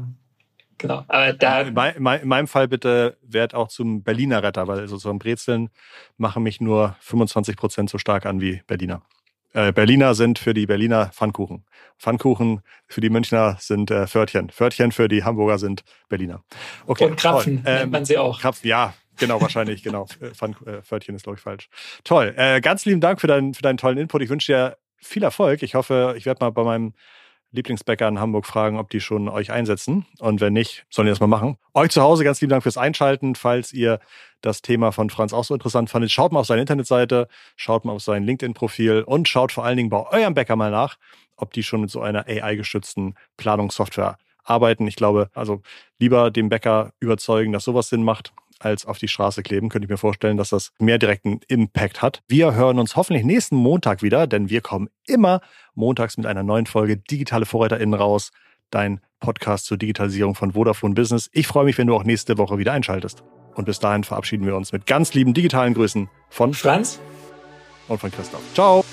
[0.78, 1.04] Genau.
[1.06, 4.96] Aber da in, mein, in, meinem Fall bitte werd auch zum Berliner Retter, weil so,
[4.96, 5.70] so Brezeln
[6.16, 9.02] machen mich nur 25 Prozent so stark an wie Berliner.
[9.52, 11.64] Äh, Berliner sind für die Berliner Pfannkuchen.
[11.98, 14.50] Pfannkuchen für die Münchner sind äh, Pförtchen.
[14.50, 16.42] Pförtchen für die Hamburger sind Berliner.
[16.86, 18.40] Okay, Und Krapfen ähm, nennt man sie auch.
[18.40, 20.06] Krapfen, ja, genau, wahrscheinlich, genau.
[20.34, 21.68] Pfann, äh, Pförtchen ist, glaube ich, falsch.
[22.04, 22.34] Toll.
[22.36, 24.22] Äh, ganz lieben Dank für, dein, für deinen tollen Input.
[24.22, 25.62] Ich wünsche dir viel Erfolg.
[25.62, 26.94] Ich hoffe, ich werde mal bei meinem
[27.52, 30.06] Lieblingsbäcker in Hamburg fragen, ob die schon euch einsetzen.
[30.18, 31.58] Und wenn nicht, sollen die das mal machen.
[31.74, 33.34] Euch zu Hause ganz lieben Dank fürs Einschalten.
[33.34, 34.00] Falls ihr
[34.40, 37.92] das Thema von Franz auch so interessant fandet, schaut mal auf seine Internetseite, schaut mal
[37.92, 40.96] auf sein LinkedIn-Profil und schaut vor allen Dingen bei eurem Bäcker mal nach,
[41.36, 44.86] ob die schon mit so einer AI-gestützten Planungssoftware arbeiten.
[44.86, 45.62] Ich glaube, also
[45.98, 48.32] lieber dem Bäcker überzeugen, dass sowas Sinn macht,
[48.64, 52.22] als auf die Straße kleben, könnte ich mir vorstellen, dass das mehr direkten Impact hat.
[52.28, 55.40] Wir hören uns hoffentlich nächsten Montag wieder, denn wir kommen immer
[55.74, 58.30] montags mit einer neuen Folge Digitale VorreiterInnen raus.
[58.70, 61.28] Dein Podcast zur Digitalisierung von Vodafone Business.
[61.32, 63.22] Ich freue mich, wenn du auch nächste Woche wieder einschaltest.
[63.54, 67.00] Und bis dahin verabschieden wir uns mit ganz lieben digitalen Grüßen von Franz
[67.88, 68.42] und von Christoph.
[68.54, 68.84] Ciao!